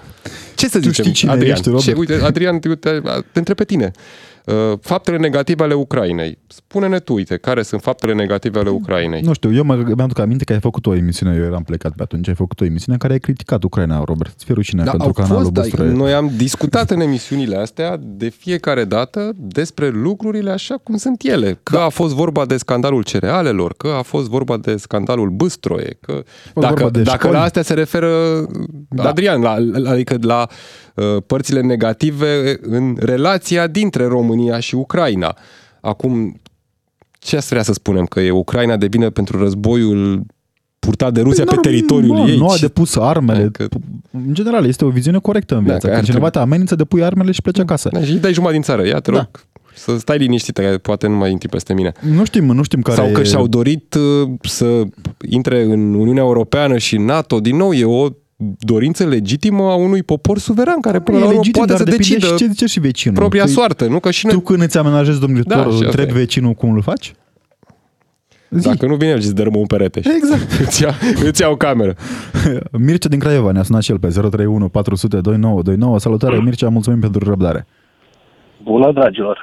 [0.54, 1.52] Ce să Tu zicem, știi cine Adrian?
[1.52, 1.84] ești, Robert?
[1.84, 3.00] ce, uite, Adrian, te, te,
[3.32, 3.90] te întreb pe tine.
[4.44, 6.38] Uh, faptele negative ale Ucrainei.
[6.46, 9.20] Spune-ne tu, uite, care sunt faptele negative ale Ucrainei?
[9.20, 12.02] nu știu, eu mă, mi-aduc aminte că ai făcut o emisiune, eu eram plecat pe
[12.02, 14.32] atunci, ai făcut o emisiune în care ai criticat Ucraina, Robert.
[14.34, 15.96] Îți fie rușine pentru Da, au canalul fost, dar vostru.
[15.96, 21.58] noi am discutat în emisiunile astea de fiecare dată despre lucrurile așa cum sunt ele.
[21.62, 21.84] Că Da.
[21.84, 26.22] a fost vorba de scandalul cerealelor, că a fost vorba de scandalul Băstroie, că
[26.54, 27.32] vorba dacă, de dacă școli.
[27.32, 28.08] la astea se referă
[28.88, 29.02] Da.
[29.08, 30.46] Adrian, la, la- adică la
[30.94, 35.36] uh, părțile negative în relația dintre România și Ucraina.
[35.80, 36.40] Acum,
[37.18, 38.04] ce ați vrea să spunem?
[38.04, 40.22] Că e Ucraina de vină pentru războiul
[40.78, 42.36] purtat de Rusia pe Nu, teritoriul nu, ei?
[42.36, 43.48] Nu a Ce- depus armele.
[43.52, 43.66] Că-
[44.10, 45.86] În general, este o viziune corectă în Da, viață.
[45.86, 47.88] că ar Când cineva trebui- te amenință, depui armele și pleci acasă.
[47.92, 48.86] Da, și îi dai jumătate din țară.
[48.86, 49.18] Ia, te rog.
[49.18, 49.30] Da.
[49.76, 51.92] să stai liniștită, că poate nu mai intri peste mine.
[52.00, 53.24] Nu știm, nu știm care Sau că e...
[53.24, 54.82] și-au dorit uh, să
[55.28, 57.40] intre în Uniunea Europeană și NATO.
[57.40, 58.08] Din nou, e o
[58.58, 61.96] dorință legitimă a unui popor suveran care până E la urmă legitim, poate dar să
[61.96, 63.16] depinde decidă și ce zice și vecinul.
[63.16, 63.86] propria Tu- soartă.
[63.86, 63.98] Nu?
[64.00, 66.22] Că și noi, Tu când îți amenajezi, domnule Da, Victor, și asta întrebi e.
[66.22, 67.14] vecinul cum îl faci?
[68.50, 68.66] Zi.
[68.68, 70.00] dacă nu vine el și îți dărâmă un perete.
[70.16, 70.50] Exact.
[70.66, 71.94] îți, ia, îți ia o cameră.
[72.86, 75.98] Mircea din Craiova ne-a sunat și el pe 031 400 2929.
[75.98, 77.66] Salutare, Mircea, mulțumim pentru răbdare.
[78.62, 79.38] Bună, dragilor!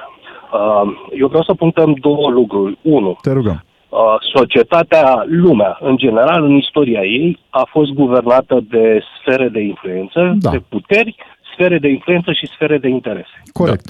[0.52, 2.78] Uh, Eu vreau să punctăm două lucruri.
[2.82, 3.64] Unu, Te rugăm.
[3.92, 10.36] Uh, societatea, lumea, în general, în istoria ei, a fost guvernată de sfere de influență,
[10.40, 10.50] Da.
[10.50, 11.16] de puteri,
[11.52, 13.42] sfere de influență și sfere de interese.
[13.52, 13.84] Corect.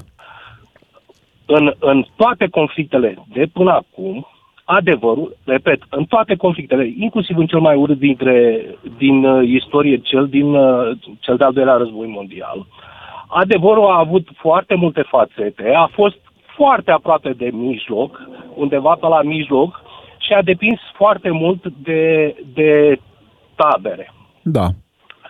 [1.47, 4.27] În, în toate conflictele de până acum,
[4.65, 10.27] adevărul, repet, în toate conflictele, inclusiv în cel mai urât dintre, din uh, istorie, cel,
[10.27, 12.67] din, uh, cel de-al doilea război mondial,
[13.27, 16.17] adevărul a avut foarte multe fațete, a fost
[16.57, 19.82] foarte aproape de mijloc, undeva pe la mijloc,
[20.33, 22.99] și a depins foarte mult de, de
[23.55, 24.13] tabere.
[24.43, 24.67] Da.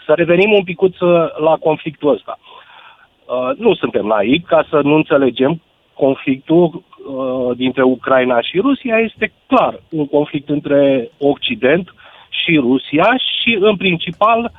[0.06, 2.38] Să revenim un picuț uh, la conflictul ăsta.
[2.38, 5.62] Uh, nu suntem naivi ca să nu înțelegem
[5.94, 11.94] conflictul uh, dintre Ucraina și Rusia este clar un conflict între Occident
[12.28, 14.52] și Rusia și în principal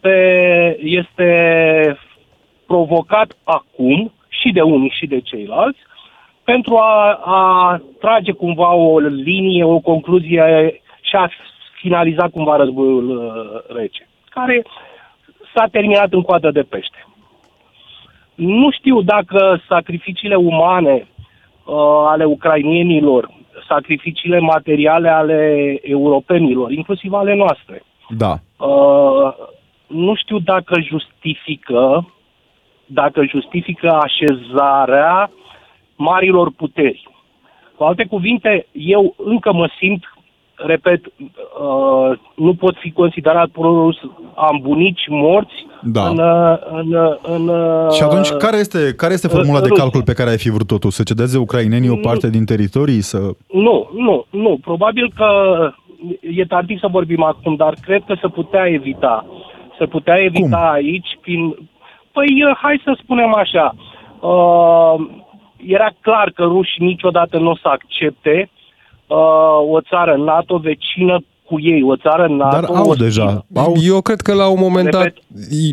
[0.00, 0.16] pe,
[0.80, 1.30] este
[2.66, 5.78] provocat acum și de unii și de ceilalți
[6.52, 11.28] pentru a, a trage cumva o linie, o concluzie și a
[11.80, 14.64] finaliza cumva războiul uh, rece, care
[15.54, 17.06] s-a terminat în coadă de pește.
[18.34, 21.06] Nu știu dacă sacrificiile umane
[21.64, 21.74] uh,
[22.06, 23.30] ale ucrainienilor,
[23.68, 28.32] sacrificiile materiale ale europenilor, inclusiv ale noastre, Da.
[28.66, 29.32] uh,
[29.86, 32.12] nu știu dacă justifică
[32.86, 35.30] dacă justifică așezarea
[35.98, 37.08] marilor puteri.
[37.76, 40.04] Cu alte cuvinte, eu încă mă simt,
[40.54, 43.96] repet, uh, nu pot fi considerat prorus,
[44.34, 46.08] am bunici morți Da.
[46.08, 49.82] în, uh, în, uh, în, uh, Și atunci, care este, care este formula de Rusia.
[49.82, 50.90] calcul pe care ai fi vrut tu?
[50.90, 53.00] Să cedeze ucrainenii o parte din teritorii?
[53.00, 53.18] Să...
[53.52, 54.58] Nu, nu, nu.
[54.60, 55.28] Probabil că
[56.20, 59.26] e tardiv să vorbim acum, dar cred că se putea evita.
[59.78, 60.72] Se putea evita Cum?
[60.72, 61.56] aici prin...
[62.12, 62.26] Păi,
[62.62, 63.74] hai să spunem așa.
[64.20, 64.94] Uh,
[65.66, 68.50] era clar că rușii niciodată nu o să accepte
[69.06, 69.16] uh,
[69.70, 73.04] o țară NATO vecină cu ei, o țară NATO Dar au ostilă.
[73.04, 73.44] deja.
[73.54, 73.74] Au...
[73.82, 75.22] Eu cred că la un moment dat, Repet-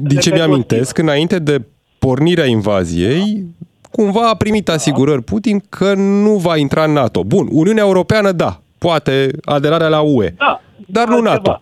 [0.02, 1.66] din ce repet mi-amintesc, înainte de
[2.00, 3.46] pornirea invaziei,
[3.92, 7.24] cumva a primit asigurări Putin că nu va intra în NATO.
[7.24, 11.34] Bun, Uniunea Europeană, da, poate aderarea la UE, Da, dar nu altceva.
[11.34, 11.60] NATO.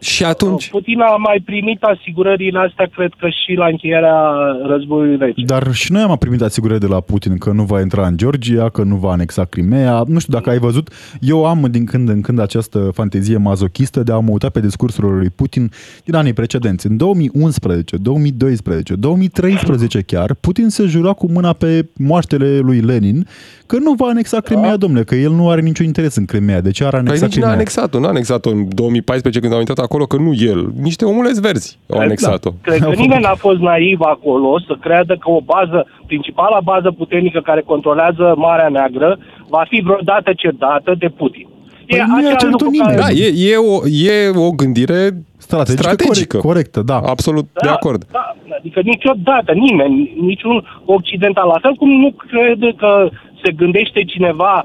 [0.00, 4.18] Și atunci, Putin a mai primit asigurările astea, cred că și la încheierea
[4.66, 5.42] războiului rece.
[5.44, 8.68] Dar și noi am primit asigurări de la Putin că nu va intra în Georgia,
[8.68, 10.02] că nu va anexa Crimea.
[10.06, 14.12] Nu știu dacă ai văzut, eu am din când în când această fantezie mazochistă de
[14.12, 15.70] a mă uita pe discursurile lui Putin
[16.04, 16.86] din anii precedenți.
[16.86, 23.26] În 2011, 2012, 2013 chiar, Putin se jura cu mâna pe moaștele lui Lenin
[23.70, 26.60] că nu va anexa Crimea, domnule, că el nu are niciun interes în Crimea.
[26.60, 27.54] De ce ar păi anexa nici n-a Crimea?
[27.54, 31.78] anexat-o, n-a anexat-o în 2014 când au intrat acolo, că nu el, niște omuleți verzi
[31.90, 32.50] au anexat-o.
[32.62, 37.40] Cred că nimeni n-a fost naiv acolo să creadă că o bază, principala bază puternică
[37.40, 39.18] care controlează Marea Neagră
[39.48, 41.46] va fi vreodată cedată de Putin.
[41.86, 42.96] Păi nu i-a același cerut lucru nimeni.
[42.98, 43.76] care- Da, e, e, o,
[44.12, 45.00] e o gândire
[45.36, 46.36] Strategică, strategică.
[46.38, 46.98] corect, corectă, da.
[47.14, 48.00] Absolut Da, de acord.
[48.12, 53.08] Da, adică niciodată nimeni, niciun occidental, la fel cum nu crede că
[53.44, 54.64] se gândește cineva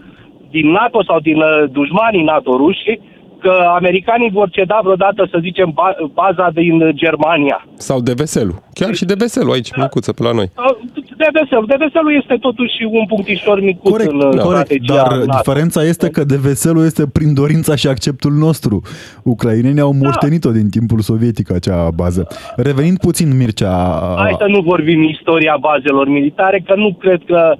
[0.49, 2.99] din NATO sau din uh, dușmanii NATO ruși
[3.39, 7.67] că americanii vor ceda vreodată, să zicem, ba- baza din uh, Germania.
[7.73, 8.53] Sau de veselu.
[8.73, 10.51] Chiar și de veselu aici, micuță, pe la noi.
[10.57, 10.75] Uh,
[11.17, 15.11] De vesel, de veselul este totuși un punctișor micuț Corect, în uh, corect, strategia dar
[15.17, 15.37] NATO.
[15.37, 18.81] diferența este că de veselul este prin dorința și acceptul nostru.
[19.23, 22.27] Ucrainenii au moștenit-o din timpul sovietic acea bază.
[22.55, 23.73] Revenind puțin, Mircea,
[24.17, 27.55] Hai să nu vorbim istoria bazelor militare, că nu cred că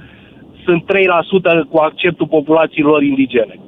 [0.65, 3.59] sunt 3% cu acceptul populațiilor indigene.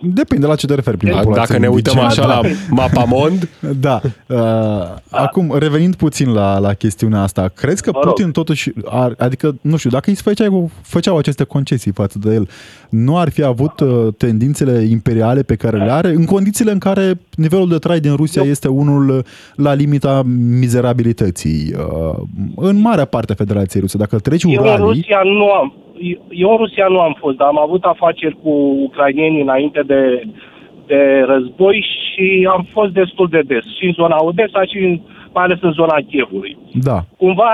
[0.00, 2.26] depinde la ce te referi prin Da, populație Dacă ne uităm indigenă.
[2.26, 3.48] așa la mapamond,
[3.86, 4.00] Da.
[4.26, 4.36] Uh,
[5.10, 8.12] acum, revenind puțin la, la chestiunea asta, crezi că Mă rog.
[8.12, 12.48] Putin totuși, ar, adică, nu știu, dacă îi făceau, făceau aceste concesii față de el,
[12.90, 17.18] nu ar fi avut uh, tendințele imperiale pe care le are, în condițiile în care
[17.36, 19.18] nivelul de trai din Rusia este unul uh,
[19.54, 20.22] la limita
[20.60, 21.74] mizerabilității.
[21.78, 22.16] Uh,
[22.56, 25.74] în marea parte a Federației Ruse, dacă treci Eu în Uralii, Rusia nu am,
[26.30, 28.50] eu în Rusia nu am fost, dar am avut afaceri cu
[28.82, 30.22] ucrainienii înainte de,
[30.86, 35.00] de război și am fost destul de des, și în zona Odessa și în
[35.32, 36.56] mai ales în zona Chievului.
[36.72, 36.98] Da.
[37.16, 37.50] Cumva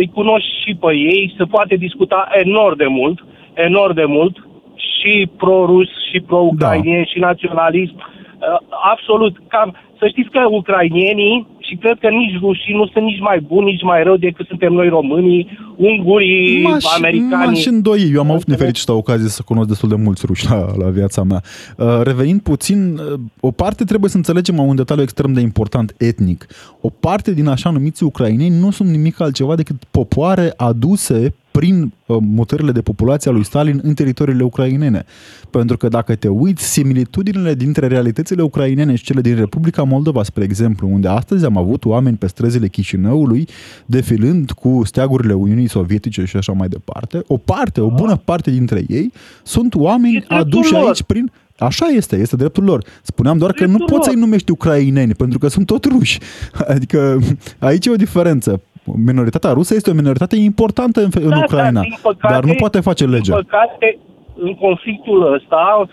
[0.00, 3.24] îi cunosc și pe ei, se poate discuta enorm de mult,
[3.54, 4.36] enorm de mult,
[4.74, 7.10] și pro-rus, și pro-ucrainien, da.
[7.10, 7.96] și naționalism.
[7.96, 8.58] Uh,
[8.92, 9.34] absolut.
[9.48, 13.70] Cam, să știți că ucrainienii, și cred că nici rușii nu sunt nici mai buni,
[13.70, 17.46] nici mai rău decât suntem noi românii, ungurii, M-aș, americanii.
[17.46, 18.10] M-aș îndoi.
[18.14, 21.42] Eu am avut nefericită ocazie să cunosc destul de mulți ruși la, la viața mea.
[21.76, 26.46] Uh, revenind puțin, uh, o parte trebuie să înțelegem un detaliu extrem de important etnic.
[26.80, 32.16] O parte din așa numiți ucraineni nu sunt nimic altceva decât popoare aduse prin uh,
[32.20, 35.04] mutările de populație a lui Stalin în teritoriile ucrainene.
[35.50, 40.44] Pentru că dacă te uiți, similitudinile dintre realitățile ucrainene și cele din Republica Moldova, spre
[40.44, 43.48] exemplu, unde astăzi am avut oameni pe străzile Chișinăului
[43.86, 48.80] defilând cu steagurile Uniunii Sovietice și așa mai departe, o parte, o bună parte dintre
[48.88, 50.86] ei sunt oameni Este aduși dreptul lor.
[50.86, 52.84] aici prin Așa este, este dreptul lor.
[53.02, 54.14] Spuneam doar că nu Dreptul poți lor.
[54.14, 56.18] să-i numești ucraineni, pentru că sunt tot ruși.
[56.74, 57.18] Adică
[57.58, 58.62] aici e o diferență.
[59.04, 62.54] Minoritatea rusă este o minoritate importantă în, în Da, Ucraina, dar, din păcate- dar nu
[62.54, 63.34] poate face legea.
[63.34, 63.98] Din păcate,
[64.38, 65.88] în conflictul ăsta,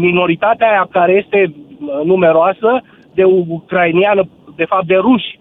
[0.00, 2.82] minoritatea aia care este uh, numeroasă
[3.14, 5.38] de ucrainiană, de fapt de ruși,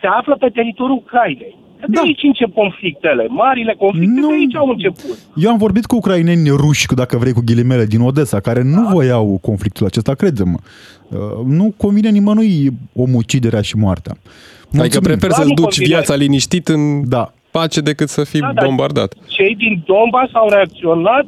[0.00, 1.56] se află pe teritoriul Ucrainei.
[1.80, 2.00] Că De Da.
[2.00, 3.26] aici încep conflictele.
[3.28, 4.28] Marile conflicte Nu.
[4.28, 5.18] de aici au început.
[5.36, 8.82] Eu am vorbit cu ucraineni ruși, cu- dacă vrei, cu ghilimele, din Odessa, care nu
[8.82, 8.90] Da.
[8.92, 10.58] voiau conflictul acesta, crede-mă.
[11.10, 14.12] Uh, Nu convine nimănui omuciderea și moartea.
[14.16, 15.02] Adică Mulțumim.
[15.08, 15.86] prefer Da, să-ți nu duci convine.
[15.86, 17.32] viața liniștit în Da.
[17.50, 19.14] pace decât să fii Da, dar- bombardat.
[19.28, 21.26] Cei din Donbass au reacționat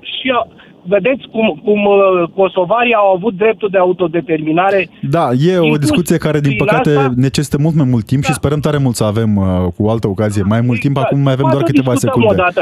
[0.00, 0.52] și au,
[0.88, 6.16] vedeți cum, cum uh, kosovarii au avut dreptul de autodeterminare Da, e o Inclus discuție
[6.16, 8.34] care, din prin păcate, asta- necesită mult mai mult timp și Da.
[8.40, 9.44] sperăm tare mult să avem uh,
[9.76, 10.94] cu altă ocazie mai mult timp.
[10.96, 11.12] Exact.
[11.12, 12.42] Acum mai avem doar Poate câteva discutăm secunde.
[12.42, 12.60] odată.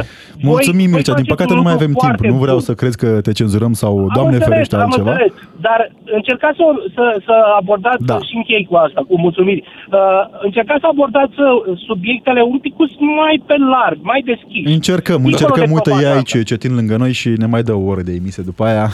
[0.50, 1.12] Mulțumim, Voi- Mircea.
[1.12, 2.16] voi Din păcate faceți nu mai un avem lucru timp.
[2.18, 2.66] foarte Nu vreau bun.
[2.68, 5.10] să crezi că te cenzurăm sau, Am Doamne înțeles, ferește, am altceva.
[5.10, 5.32] înțeles.
[5.66, 5.80] Dar
[6.18, 6.66] încercați să,
[6.96, 8.14] să, să abordați Da.
[8.14, 8.18] da.
[8.28, 9.62] și închei cu asta, cu mulțumiri.
[9.66, 9.98] Uh,
[10.46, 11.48] încercați să abordați uh,
[11.88, 12.74] subiectele un pic
[13.20, 14.64] mai pe larg, mai deschis.
[14.78, 15.64] Încercăm, Dincolo încercăm.
[15.68, 16.16] de Uite, e propaganda.
[16.16, 18.92] aici Cetin lângă noi și ne mai dă o oră de emisie după aia.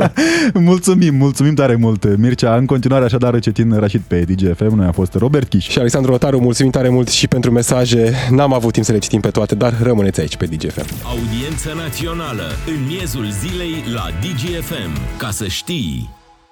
[0.54, 2.56] mulțumim, mulțumim tare mult, Mircea.
[2.56, 4.74] În continuare, așadar, Cetin Rașit pe DGFM.
[4.74, 5.68] Noi am fost Robert Chiș.
[5.68, 8.12] Și Alexandru Rotaru, mulțumim tare mult și pentru mesaje.
[8.30, 10.86] N-am avut timp să le citim pe toate, dar rămâneți aici pe DGFM.
[11.04, 15.18] Audiență națională în miezul zilei la DGFM.
[15.18, 16.15] Ca să știi...